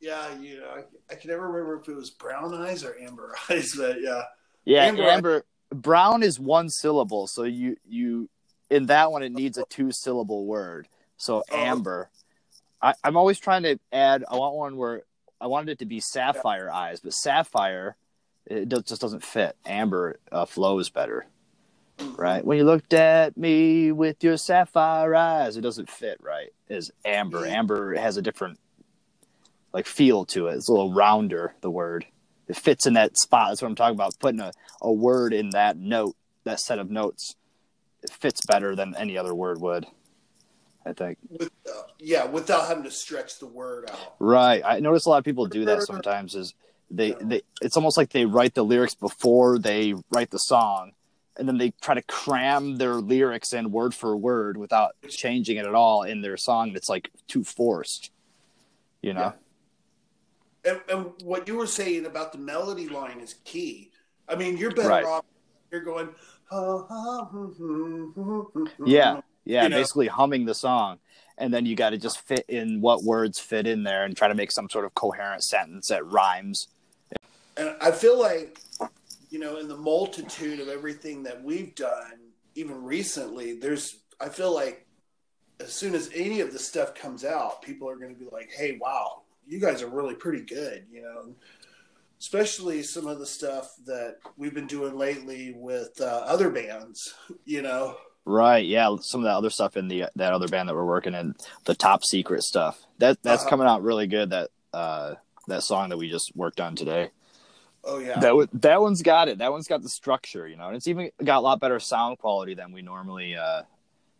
yeah, 0.00 0.36
you 0.38 0.58
know, 0.58 0.66
I, 0.66 0.82
I 1.12 1.14
can 1.14 1.30
never 1.30 1.48
remember 1.48 1.80
if 1.80 1.88
it 1.88 1.94
was 1.94 2.10
brown 2.10 2.52
eyes 2.54 2.84
or 2.84 2.96
amber 3.00 3.34
eyes, 3.50 3.72
but 3.76 4.02
yeah, 4.02 4.22
Yeah, 4.64 4.82
Amber- 4.84 5.02
amber, 5.04 5.44
brown 5.72 6.22
is 6.22 6.38
one 6.38 6.68
syllable, 6.68 7.26
so 7.26 7.44
you 7.44 7.76
you 7.88 8.28
in 8.68 8.86
that 8.86 9.10
one 9.12 9.22
it 9.22 9.32
needs 9.32 9.58
a 9.58 9.64
two 9.70 9.92
syllable 9.92 10.44
word. 10.44 10.88
So 11.20 11.42
Oh. 11.50 11.56
amber. 11.56 12.10
I, 12.82 12.94
I'm 13.04 13.16
always 13.16 13.38
trying 13.38 13.62
to 13.64 13.78
add. 13.92 14.24
I 14.28 14.36
want 14.36 14.54
one 14.54 14.76
where 14.78 15.02
I 15.40 15.46
wanted 15.48 15.72
it 15.72 15.78
to 15.80 15.84
be 15.84 16.00
sapphire 16.00 16.70
eyes, 16.70 17.00
but 17.00 17.12
sapphire 17.12 17.96
it 18.46 18.68
does, 18.68 18.84
just 18.84 19.02
doesn't 19.02 19.22
fit. 19.22 19.54
Amber 19.66 20.18
uh, 20.32 20.46
flows 20.46 20.88
better, 20.88 21.26
right? 22.16 22.42
When 22.44 22.56
you 22.56 22.64
looked 22.64 22.94
at 22.94 23.36
me 23.36 23.92
with 23.92 24.24
your 24.24 24.38
sapphire 24.38 25.14
eyes, 25.14 25.58
it 25.58 25.60
doesn't 25.60 25.90
fit 25.90 26.18
right. 26.22 26.52
Is 26.68 26.90
amber? 27.04 27.46
Yeah. 27.46 27.52
Amber 27.52 27.94
has 27.96 28.16
a 28.16 28.22
different 28.22 28.58
like 29.74 29.86
feel 29.86 30.24
to 30.26 30.46
it. 30.46 30.54
It's 30.54 30.68
a 30.68 30.72
little 30.72 30.94
rounder. 30.94 31.54
The 31.60 31.70
word 31.70 32.06
it 32.48 32.56
fits 32.56 32.86
in 32.86 32.94
that 32.94 33.18
spot. 33.18 33.50
That's 33.50 33.60
what 33.60 33.68
I'm 33.68 33.74
talking 33.74 33.94
about. 33.94 34.18
Putting 34.18 34.40
a, 34.40 34.52
a 34.80 34.90
word 34.90 35.34
in 35.34 35.50
that 35.50 35.76
note, 35.76 36.16
that 36.44 36.60
set 36.60 36.78
of 36.78 36.90
notes, 36.90 37.36
it 38.02 38.10
fits 38.10 38.40
better 38.46 38.74
than 38.74 38.96
any 38.96 39.18
other 39.18 39.34
word 39.34 39.60
would. 39.60 39.86
I 40.84 40.92
think. 40.92 41.18
with, 41.28 41.50
uh, 41.68 41.82
yeah, 41.98 42.24
without 42.24 42.66
having 42.66 42.84
to 42.84 42.90
stretch 42.90 43.38
the 43.38 43.46
word 43.46 43.90
out. 43.90 44.14
Right. 44.18 44.62
I 44.64 44.80
notice 44.80 45.06
a 45.06 45.10
lot 45.10 45.18
of 45.18 45.24
people 45.24 45.46
do 45.46 45.66
that 45.66 45.82
sometimes. 45.82 46.34
Is 46.34 46.54
they, 46.90 47.14
they 47.20 47.42
it's 47.60 47.76
almost 47.76 47.96
like 47.96 48.10
they 48.10 48.24
write 48.24 48.54
the 48.54 48.64
lyrics 48.64 48.94
before 48.94 49.58
they 49.58 49.94
write 50.10 50.30
the 50.30 50.38
song, 50.38 50.92
and 51.36 51.46
then 51.46 51.58
they 51.58 51.72
try 51.82 51.94
to 51.94 52.02
cram 52.02 52.76
their 52.76 52.94
lyrics 52.94 53.52
in 53.52 53.70
word 53.70 53.94
for 53.94 54.16
word 54.16 54.56
without 54.56 54.92
changing 55.08 55.58
it 55.58 55.66
at 55.66 55.74
all 55.74 56.02
in 56.02 56.22
their 56.22 56.36
song. 56.36 56.72
That's 56.72 56.88
like 56.88 57.10
too 57.28 57.44
forced, 57.44 58.10
you 59.02 59.12
know. 59.12 59.34
Yeah. 60.64 60.72
And, 60.72 60.80
and 60.90 61.12
what 61.22 61.46
you 61.48 61.56
were 61.56 61.66
saying 61.66 62.06
about 62.06 62.32
the 62.32 62.38
melody 62.38 62.88
line 62.88 63.20
is 63.20 63.34
key. 63.44 63.90
I 64.28 64.34
mean, 64.34 64.56
you're 64.56 64.70
better 64.70 64.88
Right. 64.88 65.04
off. 65.04 65.24
You're 65.70 65.82
going. 65.82 66.08
"Ha, 66.50 66.86
ha, 66.88 67.24
hmm, 67.26 67.46
hmm, 67.46 68.40
hmm." 68.40 68.86
Yeah, 68.86 69.20
yeah, 69.44 69.64
You 69.64 69.68
know? 69.70 69.76
basically 69.76 70.08
humming 70.08 70.44
the 70.44 70.54
song, 70.54 70.98
and 71.38 71.52
then 71.52 71.66
you 71.66 71.74
got 71.74 71.90
to 71.90 71.98
just 71.98 72.20
fit 72.20 72.44
in 72.48 72.80
what 72.80 73.02
words 73.02 73.38
fit 73.38 73.66
in 73.66 73.82
there 73.82 74.04
and 74.04 74.16
try 74.16 74.28
to 74.28 74.34
make 74.34 74.52
some 74.52 74.68
sort 74.68 74.84
of 74.84 74.94
coherent 74.94 75.42
sentence 75.42 75.88
that 75.88 76.04
rhymes. 76.06 76.68
And 77.56 77.74
I 77.80 77.90
feel 77.90 78.18
like, 78.18 78.60
you 79.30 79.38
know, 79.38 79.58
in 79.58 79.68
the 79.68 79.76
multitude 79.76 80.60
of 80.60 80.68
everything 80.68 81.22
that 81.24 81.42
we've 81.42 81.74
done, 81.74 82.32
even 82.54 82.82
recently, 82.82 83.58
there's, 83.58 84.00
I 84.20 84.28
feel 84.28 84.54
like 84.54 84.86
as 85.60 85.72
soon 85.72 85.94
as 85.94 86.10
any 86.14 86.40
of 86.40 86.52
the 86.52 86.58
stuff 86.58 86.94
comes 86.94 87.24
out, 87.24 87.62
people 87.62 87.88
are 87.88 87.96
going 87.96 88.14
to 88.14 88.18
be 88.18 88.28
like, 88.30 88.50
hey, 88.50 88.78
wow, 88.80 89.22
you 89.46 89.60
guys 89.60 89.82
are 89.82 89.88
really 89.88 90.14
pretty 90.14 90.42
good, 90.42 90.86
you 90.90 91.02
know, 91.02 91.34
especially 92.18 92.82
some 92.82 93.06
of 93.06 93.18
the 93.18 93.26
stuff 93.26 93.74
that 93.86 94.18
we've 94.36 94.54
been 94.54 94.66
doing 94.66 94.96
lately 94.96 95.54
with 95.56 96.00
uh, 96.00 96.22
other 96.26 96.50
bands, 96.50 97.14
you 97.44 97.62
know. 97.62 97.96
Right, 98.26 98.66
yeah, 98.66 98.94
some 99.00 99.20
of 99.20 99.24
that 99.24 99.34
other 99.36 99.50
stuff 99.50 99.76
in 99.76 99.88
the 99.88 100.04
that 100.16 100.32
other 100.32 100.46
band 100.46 100.68
that 100.68 100.74
we're 100.74 100.84
working 100.84 101.14
in, 101.14 101.34
the 101.64 101.74
top 101.74 102.04
secret 102.04 102.42
stuff. 102.42 102.78
That 102.98 103.22
that's 103.22 103.42
Uh-huh. 103.42 103.50
coming 103.50 103.66
out 103.66 103.82
really 103.82 104.06
good. 104.06 104.30
That 104.30 104.50
uh 104.72 105.14
that 105.48 105.62
song 105.62 105.88
that 105.88 105.96
we 105.96 106.10
just 106.10 106.36
worked 106.36 106.60
on 106.60 106.76
today. 106.76 107.10
Oh, 107.82 107.98
yeah. 107.98 108.20
That 108.20 108.48
that 108.52 108.80
one's 108.82 109.00
got 109.02 109.28
it. 109.28 109.38
That 109.38 109.50
one's 109.52 109.66
got 109.66 109.82
the 109.82 109.88
structure, 109.88 110.46
you 110.46 110.56
know, 110.56 110.68
and 110.68 110.76
it's 110.76 110.86
even 110.86 111.10
got 111.24 111.38
a 111.38 111.40
lot 111.40 111.60
better 111.60 111.80
sound 111.80 112.18
quality 112.18 112.54
than 112.54 112.72
we 112.72 112.82
normally 112.82 113.36
uh, 113.36 113.62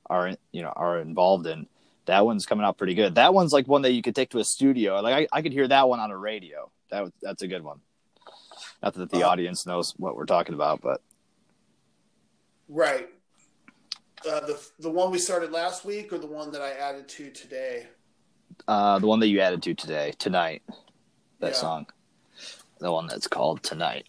are, 0.08 0.32
you 0.50 0.62
know, 0.62 0.72
are 0.74 0.98
involved 0.98 1.46
in. 1.46 1.66
That 2.06 2.24
one's 2.24 2.46
coming 2.46 2.64
out 2.64 2.78
pretty 2.78 2.94
good. 2.94 3.16
That 3.16 3.34
one's 3.34 3.52
like 3.52 3.68
one 3.68 3.82
that 3.82 3.92
you 3.92 4.00
could 4.02 4.16
take 4.16 4.30
to 4.30 4.38
a 4.38 4.44
studio. 4.44 5.00
Like 5.02 5.28
I, 5.30 5.38
I 5.38 5.42
could 5.42 5.52
hear 5.52 5.68
that 5.68 5.88
one 5.90 6.00
on 6.00 6.10
a 6.10 6.16
radio. 6.16 6.70
That 6.90 7.12
that's 7.20 7.42
a 7.42 7.46
good 7.48 7.62
one. 7.62 7.80
Not 8.82 8.94
that 8.94 9.10
the 9.10 9.18
Uh-huh. 9.18 9.28
audience 9.28 9.66
knows 9.66 9.92
what 9.98 10.16
we're 10.16 10.24
talking 10.24 10.54
about, 10.54 10.80
but 10.80 11.02
right. 12.68 13.08
Uh, 14.28 14.40
the, 14.40 14.61
the 14.80 14.90
one 14.90 15.11
we 15.11 15.18
started 15.18 15.50
last 15.50 15.85
week 15.85 16.12
or 16.12 16.18
the 16.18 16.26
one 16.26 16.52
that 16.52 16.61
I 16.61 16.72
added 16.72 17.09
to 17.11 17.30
today? 17.30 17.87
uh, 18.68 18.98
the 18.98 19.06
one 19.06 19.20
that 19.20 19.28
you 19.28 19.40
added 19.40 19.62
to 19.62 19.74
today, 19.74 20.12
tonight, 20.18 20.62
that 21.38 21.52
Yeah. 21.52 21.59
song, 21.59 21.87
the 22.78 22.92
one 22.92 23.06
that's 23.06 23.26
called 23.26 23.62
Tonight. 23.62 24.06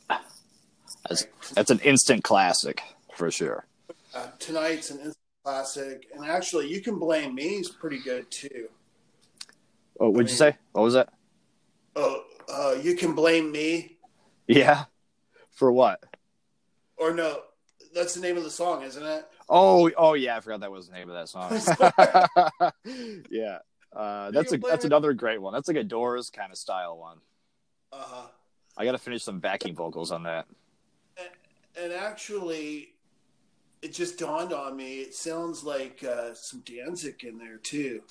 That's 1.07 1.25
that's 1.53 1.71
an 1.71 1.79
instant 1.79 2.23
classic 2.23 2.81
for 3.15 3.31
sure. 3.31 3.65
Uh, 4.13 4.27
tonight's 4.39 4.89
an 4.91 4.97
instant 4.97 5.15
classic, 5.45 6.07
and 6.13 6.25
actually, 6.25 6.67
you 6.69 6.81
can 6.81 6.99
blame 6.99 7.33
me. 7.33 7.55
Is 7.55 7.69
pretty 7.69 7.99
good 7.99 8.29
too. 8.29 8.67
Oh, 9.99 10.09
what'd 10.09 10.17
mean- 10.25 10.27
you 10.27 10.35
say? 10.37 10.57
What 10.73 10.81
was 10.83 10.93
that? 10.95 11.13
Oh, 11.95 12.23
uh, 12.49 12.75
you 12.81 12.95
can 12.95 13.15
blame 13.15 13.51
me, 13.51 13.97
Yeah, 14.47 14.85
for 15.51 15.71
what? 15.71 16.03
or 16.97 17.13
no? 17.13 17.41
That's 17.95 18.13
the 18.15 18.21
name 18.21 18.37
of 18.37 18.43
the 18.43 18.51
song, 18.51 18.83
isn't 18.83 19.03
it? 19.03 19.25
Oh, 19.53 19.91
oh 19.97 20.13
yeah, 20.13 20.37
I 20.37 20.39
forgot 20.39 20.61
that 20.61 20.71
was 20.71 20.87
the 20.87 20.93
name 20.93 21.09
of 21.09 21.15
that 21.15 21.27
song. 21.27 21.51
yeah, 23.29 23.57
uh, 23.93 24.31
that's 24.31 24.53
a 24.53 24.57
that's 24.57 24.85
it? 24.85 24.87
another 24.87 25.11
great 25.11 25.41
one. 25.41 25.53
That's 25.53 25.67
like 25.67 25.75
a 25.75 25.83
Doors 25.83 26.29
kind 26.29 26.53
of 26.53 26.57
style 26.57 26.97
one. 26.97 27.17
Uh 27.91 27.97
huh. 27.99 28.27
I 28.77 28.85
got 28.85 28.93
to 28.93 28.97
finish 28.97 29.23
some 29.23 29.39
backing 29.39 29.75
vocals 29.75 30.13
on 30.13 30.23
that. 30.23 30.47
And 31.75 31.91
actually, 31.91 32.93
it 33.81 33.93
just 33.93 34.17
dawned 34.17 34.53
on 34.53 34.77
me. 34.77 34.99
It 34.99 35.13
sounds 35.13 35.65
like 35.65 36.01
uh, 36.01 36.33
some 36.33 36.61
Danzig 36.61 37.25
in 37.25 37.37
there 37.37 37.57
too. 37.57 38.03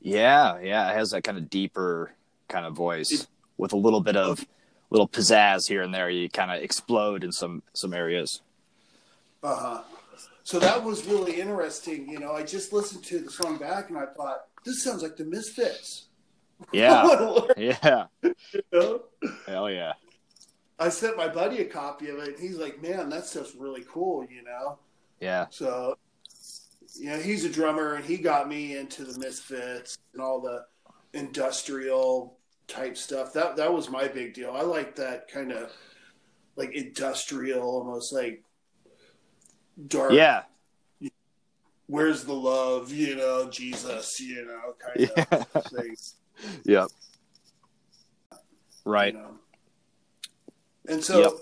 Yeah, 0.00 0.58
yeah, 0.58 0.90
it 0.90 0.94
has 0.94 1.12
that 1.12 1.22
kind 1.22 1.38
of 1.38 1.48
deeper 1.48 2.12
kind 2.48 2.66
of 2.66 2.74
voice 2.74 3.28
with 3.56 3.72
a 3.72 3.76
little 3.76 4.00
bit 4.00 4.16
of 4.16 4.44
little 4.90 5.08
pizzazz 5.08 5.68
here 5.68 5.82
and 5.82 5.94
there. 5.94 6.10
You 6.10 6.28
kind 6.28 6.50
of 6.50 6.60
explode 6.60 7.22
in 7.22 7.30
some 7.30 7.62
some 7.72 7.94
areas. 7.94 8.42
Uh 9.44 9.54
huh. 9.54 9.82
So 10.48 10.58
that 10.60 10.82
was 10.82 11.04
really 11.04 11.38
interesting. 11.38 12.08
You 12.08 12.20
know, 12.20 12.32
I 12.32 12.42
just 12.42 12.72
listened 12.72 13.04
to 13.04 13.18
the 13.18 13.30
song 13.30 13.58
back, 13.58 13.90
and 13.90 13.98
I 13.98 14.06
thought 14.06 14.46
this 14.64 14.82
sounds 14.82 15.02
like 15.02 15.14
the 15.18 15.26
Misfits. 15.26 16.06
Yeah, 16.72 17.04
You 17.58 17.74
yeah, 17.82 18.06
know? 18.72 19.02
hell 19.46 19.68
yeah. 19.68 19.92
I 20.78 20.88
sent 20.88 21.18
my 21.18 21.28
buddy 21.28 21.58
a 21.60 21.66
copy 21.66 22.08
of 22.08 22.16
it, 22.20 22.28
and 22.28 22.38
he's 22.38 22.56
like, 22.56 22.80
"Man, 22.80 23.10
that 23.10 23.26
stuff's 23.26 23.54
really 23.54 23.84
cool," 23.86 24.24
you 24.24 24.42
know. 24.42 24.78
Yeah, 25.20 25.48
So, 25.50 25.98
you 26.94 27.10
know, 27.10 27.18
he's 27.18 27.44
a 27.44 27.50
drummer, 27.50 27.94
and 27.94 28.04
he 28.06 28.16
got 28.16 28.48
me 28.48 28.76
into 28.78 29.04
the 29.04 29.18
Misfits 29.18 29.98
and 30.14 30.22
all 30.22 30.40
the 30.40 30.64
industrial 31.12 32.38
type 32.68 32.96
stuff. 32.96 33.34
That 33.34 33.56
that 33.56 33.74
was 33.74 33.90
my 33.90 34.08
big 34.08 34.32
deal. 34.32 34.52
I 34.52 34.62
like 34.62 34.96
that 34.96 35.28
kind 35.28 35.52
of 35.52 35.70
like 36.56 36.74
industrial, 36.74 37.62
almost 37.62 38.12
like 38.12 38.44
dark. 39.86 40.12
yeah, 40.12 40.42
Where's 41.86 42.24
the 42.24 42.34
love? 42.34 42.92
You 42.92 43.16
know, 43.16 43.48
Jesus. 43.48 44.20
You 44.20 44.44
know, 44.46 44.74
kind 44.78 45.10
of 45.10 45.16
yeah, 45.16 45.60
thing. 45.80 45.96
yep. 46.64 46.88
Right. 48.84 49.14
You 49.14 49.20
know? 49.20 49.30
And 50.88 51.02
so 51.04 51.20
Yep. 51.20 51.32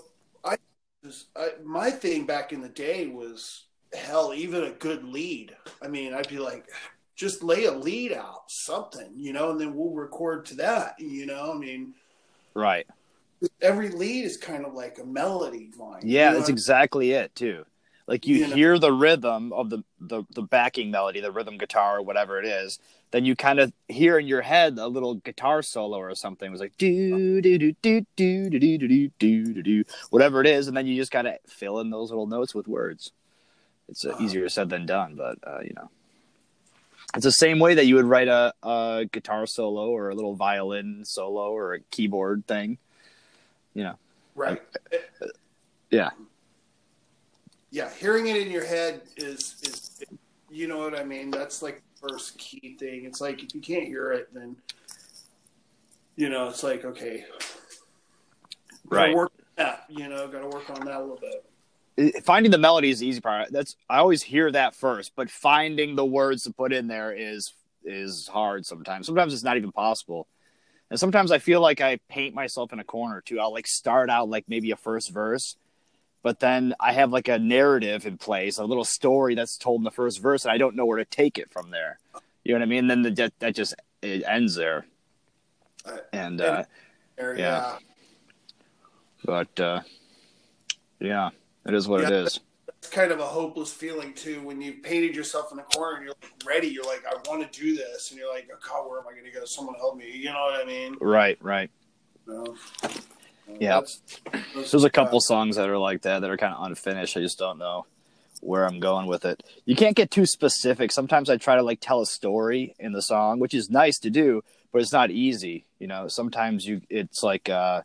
I, 0.43 0.57
just- 1.03 1.27
I, 1.35 1.49
my 1.63 1.89
thing 1.91 2.25
back 2.25 2.53
in 2.53 2.61
the 2.61 2.69
day 2.69 3.07
was 3.07 3.65
hell, 3.93 4.33
even 4.33 4.63
a 4.63 4.71
good 4.71 5.03
lead. 5.03 5.55
I 5.81 5.87
mean, 5.87 6.13
I'd 6.13 6.27
be 6.29 6.39
like, 6.39 6.65
just 7.15 7.43
lay 7.43 7.65
a 7.65 7.71
lead 7.71 8.11
out, 8.13 8.43
something, 8.51 9.11
you 9.15 9.33
know, 9.33 9.51
and 9.51 9.59
then 9.59 9.73
we'll 9.75 9.91
record 9.93 10.45
to 10.47 10.55
that, 10.55 10.99
you 10.99 11.25
know. 11.25 11.51
I 11.53 11.57
mean, 11.57 11.93
Right. 12.53 12.85
every 13.61 13.89
lead 13.89 14.25
is 14.25 14.37
kind 14.37 14.65
of 14.65 14.73
like 14.73 14.99
a 14.99 15.05
melody 15.05 15.71
line. 15.77 16.01
Yeah, 16.03 16.27
you 16.27 16.31
know? 16.31 16.37
that's 16.39 16.49
exactly 16.49 17.11
it 17.11 17.33
too. 17.35 17.65
Like 18.07 18.25
you 18.25 18.37
You 18.37 18.47
know- 18.47 18.55
hear 18.55 18.79
the 18.79 18.91
rhythm 18.93 19.51
of 19.53 19.69
the, 19.69 19.83
the 19.99 20.23
the 20.33 20.41
backing 20.41 20.89
melody, 20.91 21.19
the 21.19 21.31
rhythm 21.31 21.57
guitar 21.57 21.97
or 21.97 22.01
whatever 22.01 22.39
it 22.39 22.45
is, 22.45 22.79
then 23.11 23.25
you 23.25 23.35
kind 23.35 23.59
of 23.59 23.73
hear 23.89 24.17
in 24.17 24.27
your 24.27 24.41
head 24.41 24.77
a 24.79 24.87
little 24.87 25.15
guitar 25.15 25.61
solo 25.61 25.97
or 25.97 26.15
something. 26.15 26.47
It 26.47 26.51
was 26.51 26.61
like 26.61 26.77
do 26.77 27.41
do 27.41 27.57
do 27.57 27.73
do 27.81 28.05
do 28.15 28.49
do 28.49 28.59
do 28.59 28.77
do 28.77 28.87
do 29.19 29.53
do 29.53 29.61
do 29.61 29.83
whatever 30.09 30.39
it 30.39 30.47
is, 30.47 30.67
and 30.69 30.75
then 30.77 30.87
you 30.87 30.95
just 30.95 31.11
gotta 31.11 31.37
fill 31.47 31.79
in 31.81 31.89
those 31.89 32.09
little 32.09 32.27
notes 32.27 32.55
with 32.55 32.67
words. 32.67 33.11
It's 33.89 34.05
uh, 34.05 34.09
Uh-huh. 34.11 34.23
easier 34.23 34.47
said 34.49 34.69
than 34.69 34.85
done, 34.85 35.15
but 35.15 35.37
uh, 35.45 35.59
you 35.61 35.73
know, 35.75 35.89
it's 37.13 37.23
the 37.25 37.31
same 37.31 37.59
way 37.59 37.73
that 37.75 37.85
you 37.87 37.95
would 37.95 38.05
write 38.05 38.27
a, 38.29 38.53
a 38.63 39.05
guitar 39.11 39.45
solo 39.47 39.89
or 39.89 40.09
a 40.09 40.15
little 40.15 40.35
violin 40.35 41.03
solo 41.03 41.51
or 41.51 41.73
a 41.73 41.79
keyboard 41.91 42.45
thing. 42.47 42.77
You 43.73 43.83
know, 43.83 43.95
right. 44.35 44.61
yeah, 45.89 46.09
Yeah, 47.69 47.89
hearing 47.89 48.27
it 48.27 48.37
in 48.37 48.49
your 48.49 48.65
head 48.65 49.01
is 49.17 49.55
is 49.63 50.03
you 50.49 50.67
know 50.67 50.77
what 50.77 50.97
I 50.97 51.03
mean. 51.03 51.31
That's 51.31 51.61
like 51.61 51.81
the 52.01 52.09
first 52.09 52.37
key 52.37 52.77
thing. 52.79 53.05
It's 53.05 53.19
like 53.19 53.43
if 53.43 53.53
you 53.53 53.61
can't 53.61 53.85
hear 53.85 54.11
it, 54.13 54.33
then 54.33 54.55
you 56.15 56.29
know 56.29 56.47
it's 56.47 56.63
like 56.63 56.85
okay, 56.85 57.25
right. 58.85 59.15
Work 59.15 59.31
that 59.57 59.85
you 59.89 60.07
know, 60.07 60.27
got 60.27 60.41
to 60.41 60.47
work 60.47 60.69
on 60.69 60.85
that 60.85 60.97
a 60.97 61.01
little 61.01 61.19
bit. 61.97 62.23
finding 62.23 62.51
the 62.51 62.57
melody 62.57 62.89
is 62.89 62.99
the 62.99 63.07
easy 63.07 63.21
part. 63.21 63.51
That's 63.51 63.75
I 63.89 63.97
always 63.97 64.23
hear 64.23 64.51
that 64.51 64.75
first, 64.75 65.13
but 65.15 65.29
finding 65.29 65.95
the 65.95 66.05
words 66.05 66.43
to 66.43 66.53
put 66.53 66.71
in 66.71 66.87
there 66.87 67.11
is 67.11 67.53
is 67.83 68.27
hard 68.27 68.65
sometimes. 68.65 69.05
Sometimes 69.05 69.33
it's 69.33 69.43
not 69.43 69.57
even 69.57 69.71
possible. 69.71 70.27
And 70.89 70.99
sometimes 70.99 71.31
I 71.31 71.39
feel 71.39 71.59
like 71.59 71.81
I 71.81 71.99
paint 72.07 72.33
myself 72.33 72.71
in 72.71 72.79
a 72.79 72.83
corner 72.83 73.21
too. 73.21 73.39
I'll 73.39 73.51
like 73.51 73.67
start 73.67 74.09
out 74.09 74.29
like 74.29 74.45
maybe 74.47 74.71
a 74.71 74.77
first 74.77 75.11
verse, 75.11 75.57
but 76.27 76.41
then 76.41 76.75
I 76.77 76.91
have 76.91 77.13
like 77.13 77.29
a 77.29 77.39
narrative 77.39 78.05
in 78.05 78.17
place, 78.17 78.57
a 78.57 78.65
little 78.65 78.83
story 78.83 79.33
that's 79.33 79.57
told 79.57 79.79
in 79.79 79.85
the 79.85 79.91
first 79.91 80.21
verse, 80.21 80.43
and 80.43 80.51
I 80.51 80.57
don't 80.57 80.75
know 80.75 80.85
where 80.85 80.97
to 80.97 81.05
take 81.05 81.37
it 81.37 81.49
from 81.49 81.71
there. 81.71 81.99
You 82.43 82.51
know 82.51 82.59
what 82.59 82.63
I 82.63 82.65
mean? 82.65 82.79
And 82.79 82.89
then 82.89 83.01
the, 83.03 83.11
that 83.11 83.39
that 83.39 83.55
just 83.55 83.75
it 84.01 84.23
ends 84.27 84.53
there. 84.53 84.85
Uh, 85.85 85.99
And 86.11 86.41
uh, 86.41 86.65
There, 87.15 87.39
Yeah. 87.39 87.77
but 89.23 89.57
uh, 89.57 89.83
yeah, 90.99 91.29
it 91.65 91.73
is 91.73 91.87
what 91.87 92.01
it 92.01 92.09
Yeah. 92.09 92.23
is. 92.23 92.41
it's 92.67 92.89
kind 92.89 93.13
of 93.13 93.21
a 93.21 93.25
hopeless 93.25 93.71
feeling 93.71 94.13
too 94.13 94.41
when 94.41 94.59
you've 94.59 94.83
painted 94.83 95.15
yourself 95.15 95.53
in 95.53 95.59
a 95.59 95.63
corner 95.63 95.95
and 95.95 96.05
you're 96.07 96.15
like 96.21 96.45
ready. 96.45 96.67
You're 96.67 96.83
like, 96.83 97.05
I 97.09 97.15
want 97.29 97.49
to 97.49 97.57
do 97.57 97.73
this, 97.73 98.11
and 98.11 98.19
you're 98.19 98.33
like, 98.33 98.49
oh, 98.53 98.57
God, 98.67 98.89
where 98.89 98.99
am 98.99 99.07
I 99.07 99.13
going 99.13 99.23
to 99.23 99.31
go? 99.31 99.45
Someone 99.45 99.75
help 99.75 99.95
me. 99.95 100.11
You 100.11 100.25
know 100.25 100.41
what 100.41 100.61
I 100.61 100.65
mean? 100.65 100.97
Right, 100.99 101.37
right. 101.41 101.71
No. 102.25 102.57
Yeah. 103.59 103.81
There's 104.53 104.83
a 104.83 104.89
couple 104.89 105.19
songs 105.21 105.55
that 105.55 105.69
are 105.69 105.77
like 105.77 106.01
that 106.03 106.19
that 106.19 106.29
are 106.29 106.37
kind 106.37 106.53
of 106.53 106.65
unfinished. 106.65 107.17
I 107.17 107.21
just 107.21 107.39
don't 107.39 107.57
know 107.57 107.85
where 108.41 108.65
I'm 108.65 108.79
going 108.79 109.07
with 109.07 109.25
it. 109.25 109.43
You 109.65 109.75
can't 109.75 109.95
get 109.95 110.11
too 110.11 110.25
specific. 110.25 110.91
Sometimes 110.91 111.29
I 111.29 111.37
try 111.37 111.55
to 111.55 111.63
like 111.63 111.79
tell 111.81 112.01
a 112.01 112.05
story 112.05 112.75
in 112.79 112.91
the 112.91 113.01
song, 113.01 113.39
which 113.39 113.53
is 113.53 113.69
nice 113.69 113.97
to 113.99 114.09
do, 114.09 114.43
but 114.71 114.81
it's 114.81 114.93
not 114.93 115.09
easy. 115.09 115.65
You 115.79 115.87
know, 115.87 116.07
sometimes 116.07 116.65
you 116.65 116.81
it's 116.89 117.23
like 117.23 117.49
uh 117.49 117.81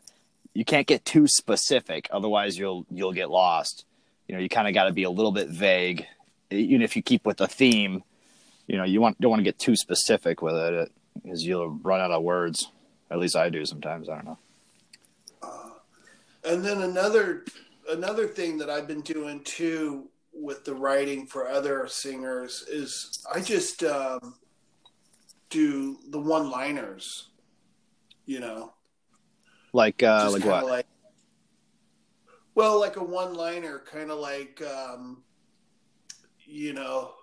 you 0.53 0.63
can't 0.63 0.85
get 0.85 1.03
too 1.05 1.27
specific, 1.27 2.07
otherwise 2.11 2.57
you'll 2.57 2.85
you'll 2.91 3.13
get 3.13 3.29
lost. 3.31 3.85
you 4.27 4.35
know 4.35 4.41
you 4.41 4.49
kind 4.49 4.67
of 4.67 4.73
got 4.73 4.85
to 4.85 4.91
be 4.91 5.03
a 5.03 5.09
little 5.09 5.31
bit 5.31 5.49
vague, 5.49 6.05
even 6.51 6.81
if 6.81 6.95
you 6.95 7.01
keep 7.01 7.25
with 7.25 7.37
the 7.37 7.47
theme. 7.47 8.03
You 8.67 8.77
know, 8.77 8.83
you 8.83 9.01
want 9.01 9.19
don't 9.19 9.31
want 9.31 9.39
to 9.39 9.43
get 9.43 9.59
too 9.59 9.75
specific 9.75 10.41
with 10.41 10.55
it 10.55 10.91
because 11.21 11.43
you'll 11.43 11.69
run 11.69 11.99
out 11.99 12.11
of 12.11 12.21
words. 12.21 12.71
At 13.09 13.19
least 13.19 13.35
I 13.35 13.49
do 13.49 13.65
sometimes. 13.65 14.07
I 14.07 14.15
don't 14.15 14.25
know. 14.25 14.37
And 16.45 16.63
then 16.63 16.81
another 16.81 17.45
another 17.89 18.27
thing 18.27 18.57
that 18.57 18.69
I've 18.69 18.87
been 18.87 19.01
doing 19.01 19.43
too 19.43 20.09
with 20.33 20.65
the 20.65 20.73
writing 20.73 21.25
for 21.27 21.47
other 21.47 21.87
singers 21.87 22.65
is 22.69 23.23
I 23.33 23.39
just 23.41 23.83
um, 23.83 24.35
do 25.49 25.97
the 26.09 26.19
one 26.19 26.49
liners. 26.49 27.29
You 28.25 28.39
know, 28.39 28.73
Like 29.73 30.01
uh, 30.01 30.23
Just 30.23 30.39
like 30.39 30.45
what? 30.45 30.65
like- 30.65 30.85
well, 32.55 32.79
like 32.79 32.95
a 32.97 33.03
one 33.03 33.33
liner, 33.33 33.79
kind 33.79 34.11
of 34.11 34.19
like, 34.19 34.61
um, 34.61 35.23
you 36.45 36.71
know, 36.73 37.15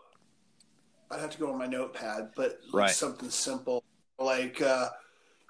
I'd 1.11 1.21
have 1.21 1.31
to 1.31 1.39
go 1.39 1.53
on 1.53 1.59
my 1.59 1.67
notepad, 1.67 2.33
but 2.37 2.59
like 2.73 2.91
something 2.95 3.31
simple. 3.31 3.85
Like, 4.19 4.61
uh, 4.61 4.89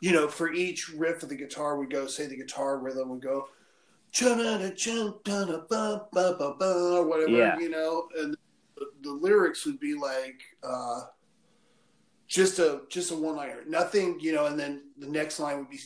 you 0.02 0.12
know, 0.12 0.28
for 0.28 0.52
each 0.52 0.90
riff 0.90 1.22
of 1.22 1.30
the 1.30 1.34
guitar, 1.34 1.78
we 1.78 1.86
go, 1.86 2.06
say 2.06 2.26
the 2.26 2.36
guitar 2.36 2.78
rhythm 2.78 3.08
would 3.08 3.22
go, 3.22 3.48
whatever, 7.04 7.30
Yeah. 7.30 7.58
you 7.58 7.68
know, 7.68 8.08
and 8.18 8.36
the, 8.76 8.86
the 9.02 9.12
lyrics 9.12 9.64
would 9.66 9.78
be 9.78 9.94
like, 9.94 10.40
uh, 10.62 11.02
just 12.26 12.58
a 12.60 12.82
just 12.88 13.10
a 13.10 13.14
one 13.14 13.36
liner, 13.36 13.64
nothing, 13.66 14.18
you 14.20 14.32
know, 14.32 14.46
and 14.46 14.58
then 14.58 14.82
the 14.98 15.08
next 15.08 15.40
line 15.40 15.58
would 15.58 15.70
be 15.70 15.80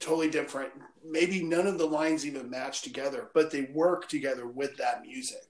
totally 0.00 0.28
different. 0.28 0.70
Maybe 1.04 1.42
none 1.42 1.66
of 1.66 1.78
the 1.78 1.86
lines 1.86 2.26
even 2.26 2.50
match 2.50 2.82
together, 2.82 3.30
but 3.32 3.50
they 3.50 3.62
work 3.72 4.08
together 4.08 4.46
with 4.46 4.76
that 4.76 5.02
music. 5.02 5.44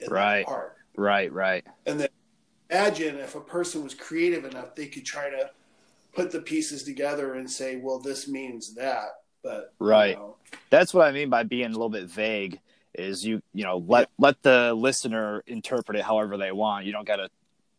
that 0.00 0.10
Right. 0.10 0.46
part. 0.46 0.78
Right, 0.96 1.30
right. 1.30 1.62
And 1.84 2.00
then 2.00 2.08
imagine 2.70 3.16
if 3.16 3.34
a 3.34 3.40
person 3.40 3.84
was 3.84 3.94
creative 3.94 4.46
enough, 4.46 4.74
they 4.74 4.86
could 4.86 5.04
try 5.04 5.28
to 5.28 5.50
put 6.14 6.30
the 6.30 6.40
pieces 6.40 6.82
together 6.82 7.34
and 7.34 7.50
say, 7.50 7.76
"Well, 7.76 7.98
this 7.98 8.26
means 8.26 8.74
that." 8.76 9.10
But 9.42 9.72
you 9.80 9.86
Right. 9.86 10.16
know, 10.16 10.36
That's 10.70 10.92
what 10.92 11.06
I 11.06 11.12
mean 11.12 11.30
by 11.30 11.42
being 11.42 11.66
a 11.66 11.70
little 11.70 11.88
bit 11.88 12.06
vague. 12.06 12.60
Is 12.94 13.24
you 13.24 13.40
you 13.54 13.64
know 13.64 13.78
let 13.86 14.10
let 14.18 14.42
the 14.42 14.74
listener 14.74 15.42
interpret 15.46 15.96
it 15.96 16.04
however 16.04 16.36
they 16.36 16.50
want. 16.50 16.86
You 16.86 16.92
don't 16.92 17.06
got 17.06 17.16
to 17.16 17.30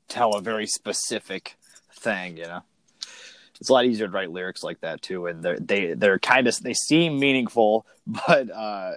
tell 0.08 0.36
a 0.36 0.41
very 0.41 0.65
specific 0.65 1.58
thing. 1.93 2.38
You 2.38 2.45
know, 2.45 2.62
it's 3.60 3.69
a 3.69 3.74
lot 3.74 3.86
easier 3.86 4.08
to 4.08 4.12
write 4.13 4.32
lyrics 4.32 4.63
like 4.63 4.80
that 4.82 5.02
too, 5.02 5.28
and 5.28 5.43
they're 5.43 5.60
they 5.60 5.93
they're 5.93 6.17
kind 6.17 6.47
of 6.47 6.58
they 6.62 6.74
seem 6.74 7.19
meaningful, 7.19 7.86
but 8.08 8.50
uh, 8.50 8.93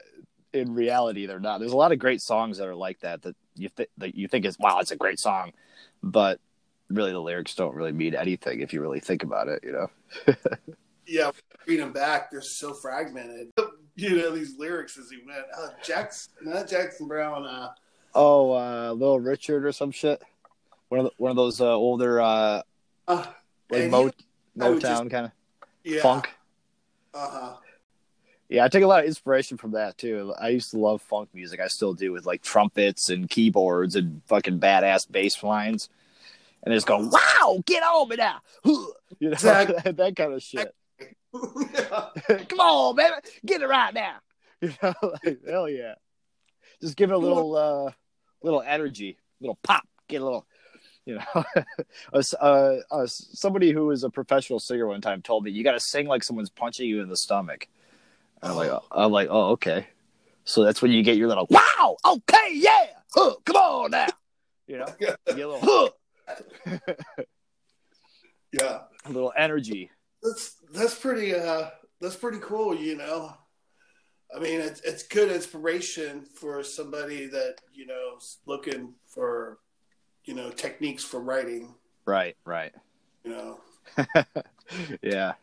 in 0.53 0.72
reality 0.72 1.27
they're 1.27 1.40
not. 1.40 1.59
There's 1.59 1.72
a 1.72 1.77
lot 1.77 1.90
of 1.90 1.98
great 1.98 2.20
songs 2.20 2.59
that 2.59 2.68
are 2.68 2.77
like 2.77 3.00
that 3.00 3.22
that 3.22 3.35
you 3.57 3.68
th- 3.68 3.90
that 3.98 4.14
you 4.14 4.29
think 4.29 4.44
is 4.46 4.57
wow, 4.59 4.79
it's 4.79 4.92
a 4.92 4.96
great 4.96 5.18
song, 5.18 5.53
but 6.00 6.38
really 6.90 7.11
the 7.11 7.20
lyrics 7.20 7.57
don't 7.57 7.74
really 7.74 7.92
mean 7.92 8.14
anything 8.14 8.61
if 8.61 8.72
you 8.72 8.81
really 8.81 9.00
think 9.00 9.24
about 9.24 9.48
it. 9.48 9.64
You 9.64 9.72
know. 9.72 9.90
yeah, 11.06 11.30
read 11.66 11.80
them 11.80 11.92
back. 11.92 12.30
They're 12.30 12.40
so 12.40 12.74
fragmented. 12.74 13.52
You 13.96 14.16
know 14.16 14.32
these 14.32 14.58
lyrics 14.58 14.98
as 14.98 15.08
he 15.08 15.18
went. 15.24 15.44
Oh, 15.56 15.70
Jackson, 15.80 16.32
not 16.42 16.68
Jackson 16.68 17.06
Browne. 17.06 17.46
Uh, 17.46 17.68
Oh, 18.14 18.52
uh, 18.52 18.92
Little 18.92 19.20
Richard 19.20 19.64
or 19.64 19.72
some 19.72 19.90
shit. 19.90 20.22
One 20.88 21.00
of 21.00 21.06
the, 21.06 21.12
one 21.16 21.30
of 21.30 21.36
those 21.36 21.60
uh, 21.60 21.74
older 21.74 22.20
uh, 22.20 22.62
uh, 23.08 23.26
like 23.70 23.90
Mo- 23.90 24.04
would 24.04 24.14
Motown 24.56 25.10
kind 25.10 25.26
of 25.26 25.32
yeah, 25.82 26.02
funk. 26.02 26.30
Uh 27.12 27.30
huh. 27.30 27.56
Yeah, 28.48 28.64
I 28.64 28.68
take 28.68 28.84
a 28.84 28.86
lot 28.86 29.00
of 29.00 29.06
inspiration 29.06 29.56
from 29.56 29.72
that 29.72 29.98
too. 29.98 30.32
I 30.38 30.48
used 30.48 30.70
to 30.70 30.78
love 30.78 31.02
funk 31.02 31.30
music. 31.34 31.60
I 31.60 31.66
still 31.66 31.94
do 31.94 32.12
with 32.12 32.26
like 32.26 32.42
trumpets 32.42 33.10
and 33.10 33.28
keyboards 33.28 33.96
and 33.96 34.22
fucking 34.26 34.60
badass 34.60 35.10
bass 35.10 35.42
lines. 35.42 35.88
And 36.62 36.72
just 36.72 36.86
go, 36.86 36.98
"Wow, 36.98 37.62
get 37.66 37.82
on 37.82 38.08
me 38.08 38.16
now!" 38.16 38.40
You 39.20 39.28
know 39.28 39.34
Exactly. 39.34 39.92
that 39.92 40.16
kind 40.16 40.32
of 40.32 40.42
shit. 40.42 40.74
Come 42.49 42.61
on, 42.61 42.97
baby, 42.97 43.14
get 43.44 43.62
it 43.62 43.66
right 43.66 43.92
now. 43.92 44.16
You 44.61 44.73
know, 44.83 44.94
like, 45.03 45.38
hell 45.47 45.68
yeah. 45.68 45.94
Just 46.81 46.97
give 46.97 47.11
it 47.11 47.14
a 47.14 47.18
little, 47.18 47.57
uh, 47.57 47.92
little 48.42 48.62
energy, 48.62 49.18
little 49.40 49.59
pop, 49.62 49.87
get 50.09 50.23
a 50.23 50.25
little, 50.25 50.47
you 51.05 51.16
know. 51.16 51.44
uh, 52.14 52.23
uh, 52.40 52.77
uh, 52.90 53.07
somebody 53.07 53.73
who 53.73 53.87
was 53.87 54.05
a 54.05 54.11
professional 54.11 54.61
singer 54.61 54.87
one 54.87 55.01
time 55.01 55.23
told 55.23 55.44
me 55.44 55.51
you 55.51 55.64
got 55.64 55.73
to 55.73 55.81
sing 55.81 56.07
like 56.07 56.23
someone's 56.23 56.51
punching 56.51 56.88
you 56.88 57.03
in 57.03 57.09
the 57.09 57.16
stomach. 57.16 57.68
And 58.42 58.53
I'm 58.53 58.57
like, 58.57 58.70
oh. 58.70 58.85
I'm 58.90 59.12
like, 59.12 59.29
oh, 59.31 59.51
okay. 59.51 59.87
So 60.44 60.62
that's 60.62 60.83
when 60.83 60.92
you 60.92 61.03
get 61.03 61.16
your 61.16 61.29
little 61.29 61.47
wow, 61.51 61.97
okay, 62.05 62.53
yeah, 62.53 62.87
huh, 63.14 63.35
come 63.44 63.57
on 63.57 63.90
now, 63.90 64.07
you 64.66 64.79
know, 64.79 64.87
you 65.01 65.07
get 65.07 65.18
a 65.27 65.33
little, 65.33 65.90
huh, 66.27 66.79
yeah. 68.53 68.81
a 69.05 69.11
little 69.11 69.33
energy. 69.37 69.90
That's 70.24 70.56
that's 70.72 70.98
pretty 70.98 71.34
uh 71.34 71.68
that's 72.00 72.16
pretty 72.16 72.38
cool, 72.40 72.74
you 72.74 72.96
know. 72.96 73.34
I 74.34 74.40
mean, 74.40 74.60
it's 74.60 74.80
it's 74.80 75.02
good 75.02 75.30
inspiration 75.30 76.24
for 76.34 76.64
somebody 76.64 77.26
that 77.26 77.56
you 77.72 77.87
know 77.87 78.16
is 78.18 78.38
looking 78.46 78.94
for 79.06 79.58
you 80.24 80.34
know 80.34 80.50
techniques 80.50 81.04
for 81.04 81.20
writing. 81.20 81.74
Right, 82.06 82.37
right. 82.44 82.72
You 83.22 83.32
know, 83.32 83.60
yeah, 85.02 85.34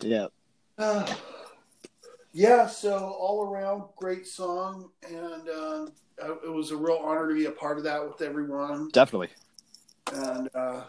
yeah. 0.00 0.26
uh, 0.78 1.14
yeah. 2.32 2.66
So 2.66 2.96
all 2.96 3.42
around, 3.42 3.84
great 3.96 4.26
song, 4.26 4.90
and 5.06 5.48
uh, 5.48 5.86
it 6.44 6.52
was 6.52 6.70
a 6.70 6.76
real 6.76 7.00
honor 7.02 7.28
to 7.28 7.34
be 7.34 7.44
a 7.46 7.50
part 7.50 7.78
of 7.78 7.84
that 7.84 8.02
with 8.06 8.22
everyone. 8.22 8.88
Definitely. 8.92 9.30
And 10.12 10.48
uh, 10.54 10.84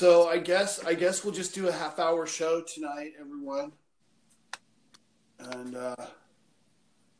so 0.00 0.28
I 0.28 0.38
guess 0.38 0.82
I 0.82 0.94
guess 0.94 1.22
we'll 1.24 1.34
just 1.34 1.54
do 1.54 1.68
a 1.68 1.72
half 1.72 1.98
hour 1.98 2.26
show 2.26 2.62
tonight, 2.62 3.12
everyone. 3.20 3.72
And 5.38 5.76
uh, 5.76 5.94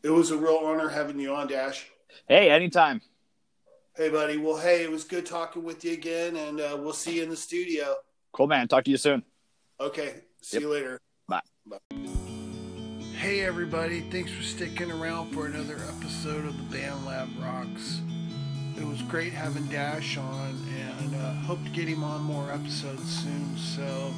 it 0.03 0.09
was 0.09 0.31
a 0.31 0.37
real 0.39 0.57
honor 0.65 0.89
having 0.89 1.21
you 1.21 1.35
on, 1.35 1.47
Dash. 1.47 1.87
Hey, 2.27 2.49
anytime. 2.51 3.03
Hey, 3.95 4.09
buddy. 4.09 4.39
Well, 4.39 4.57
hey, 4.57 4.83
it 4.83 4.91
was 4.91 5.05
good 5.05 5.27
talking 5.27 5.63
with 5.63 5.85
you 5.85 5.93
again, 5.93 6.37
and 6.37 6.59
uh, 6.59 6.79
we'll 6.81 6.95
see 6.95 7.17
you 7.17 7.23
in 7.23 7.29
the 7.29 7.37
studio. 7.37 7.97
Cool, 8.33 8.47
man. 8.47 8.67
Talk 8.67 8.85
to 8.85 8.91
you 8.91 8.97
soon. 8.97 9.25
Okay. 9.79 10.23
See 10.41 10.57
Yep. 10.57 10.63
you 10.63 10.71
later. 10.71 11.01
Bye. 11.29 11.43
Hey 13.15 13.41
everybody, 13.41 14.01
thanks 14.11 14.33
for 14.33 14.43
sticking 14.43 14.91
around 14.91 15.35
for 15.35 15.45
another 15.45 15.77
episode 15.95 16.47
of 16.47 16.57
the 16.57 16.75
Band 16.75 17.05
Lab 17.05 17.29
Rocks. 17.39 18.01
It 18.81 18.87
was 18.87 19.03
great 19.03 19.35
having 19.35 19.67
Dash 19.67 20.17
on 20.17 20.57
and 20.75 21.15
uh, 21.15 21.35
hope 21.35 21.63
to 21.65 21.71
get 21.71 21.87
him 21.87 22.03
on 22.03 22.23
more 22.23 22.51
episodes 22.51 23.23
soon. 23.23 23.55
So 23.59 24.11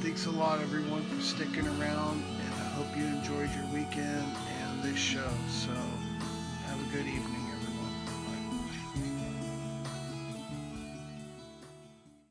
thanks 0.00 0.24
a 0.24 0.30
lot 0.30 0.62
everyone 0.62 1.04
for 1.04 1.20
sticking 1.20 1.66
around 1.66 2.24
and 2.40 2.54
I 2.54 2.68
hope 2.76 2.96
you 2.96 3.04
enjoyed 3.04 3.50
your 3.54 3.66
weekend 3.74 4.24
and 4.62 4.82
this 4.82 4.96
show. 4.96 5.28
So 5.50 5.72
have 6.66 6.80
a 6.80 6.96
good 6.96 7.06
evening. 7.06 7.43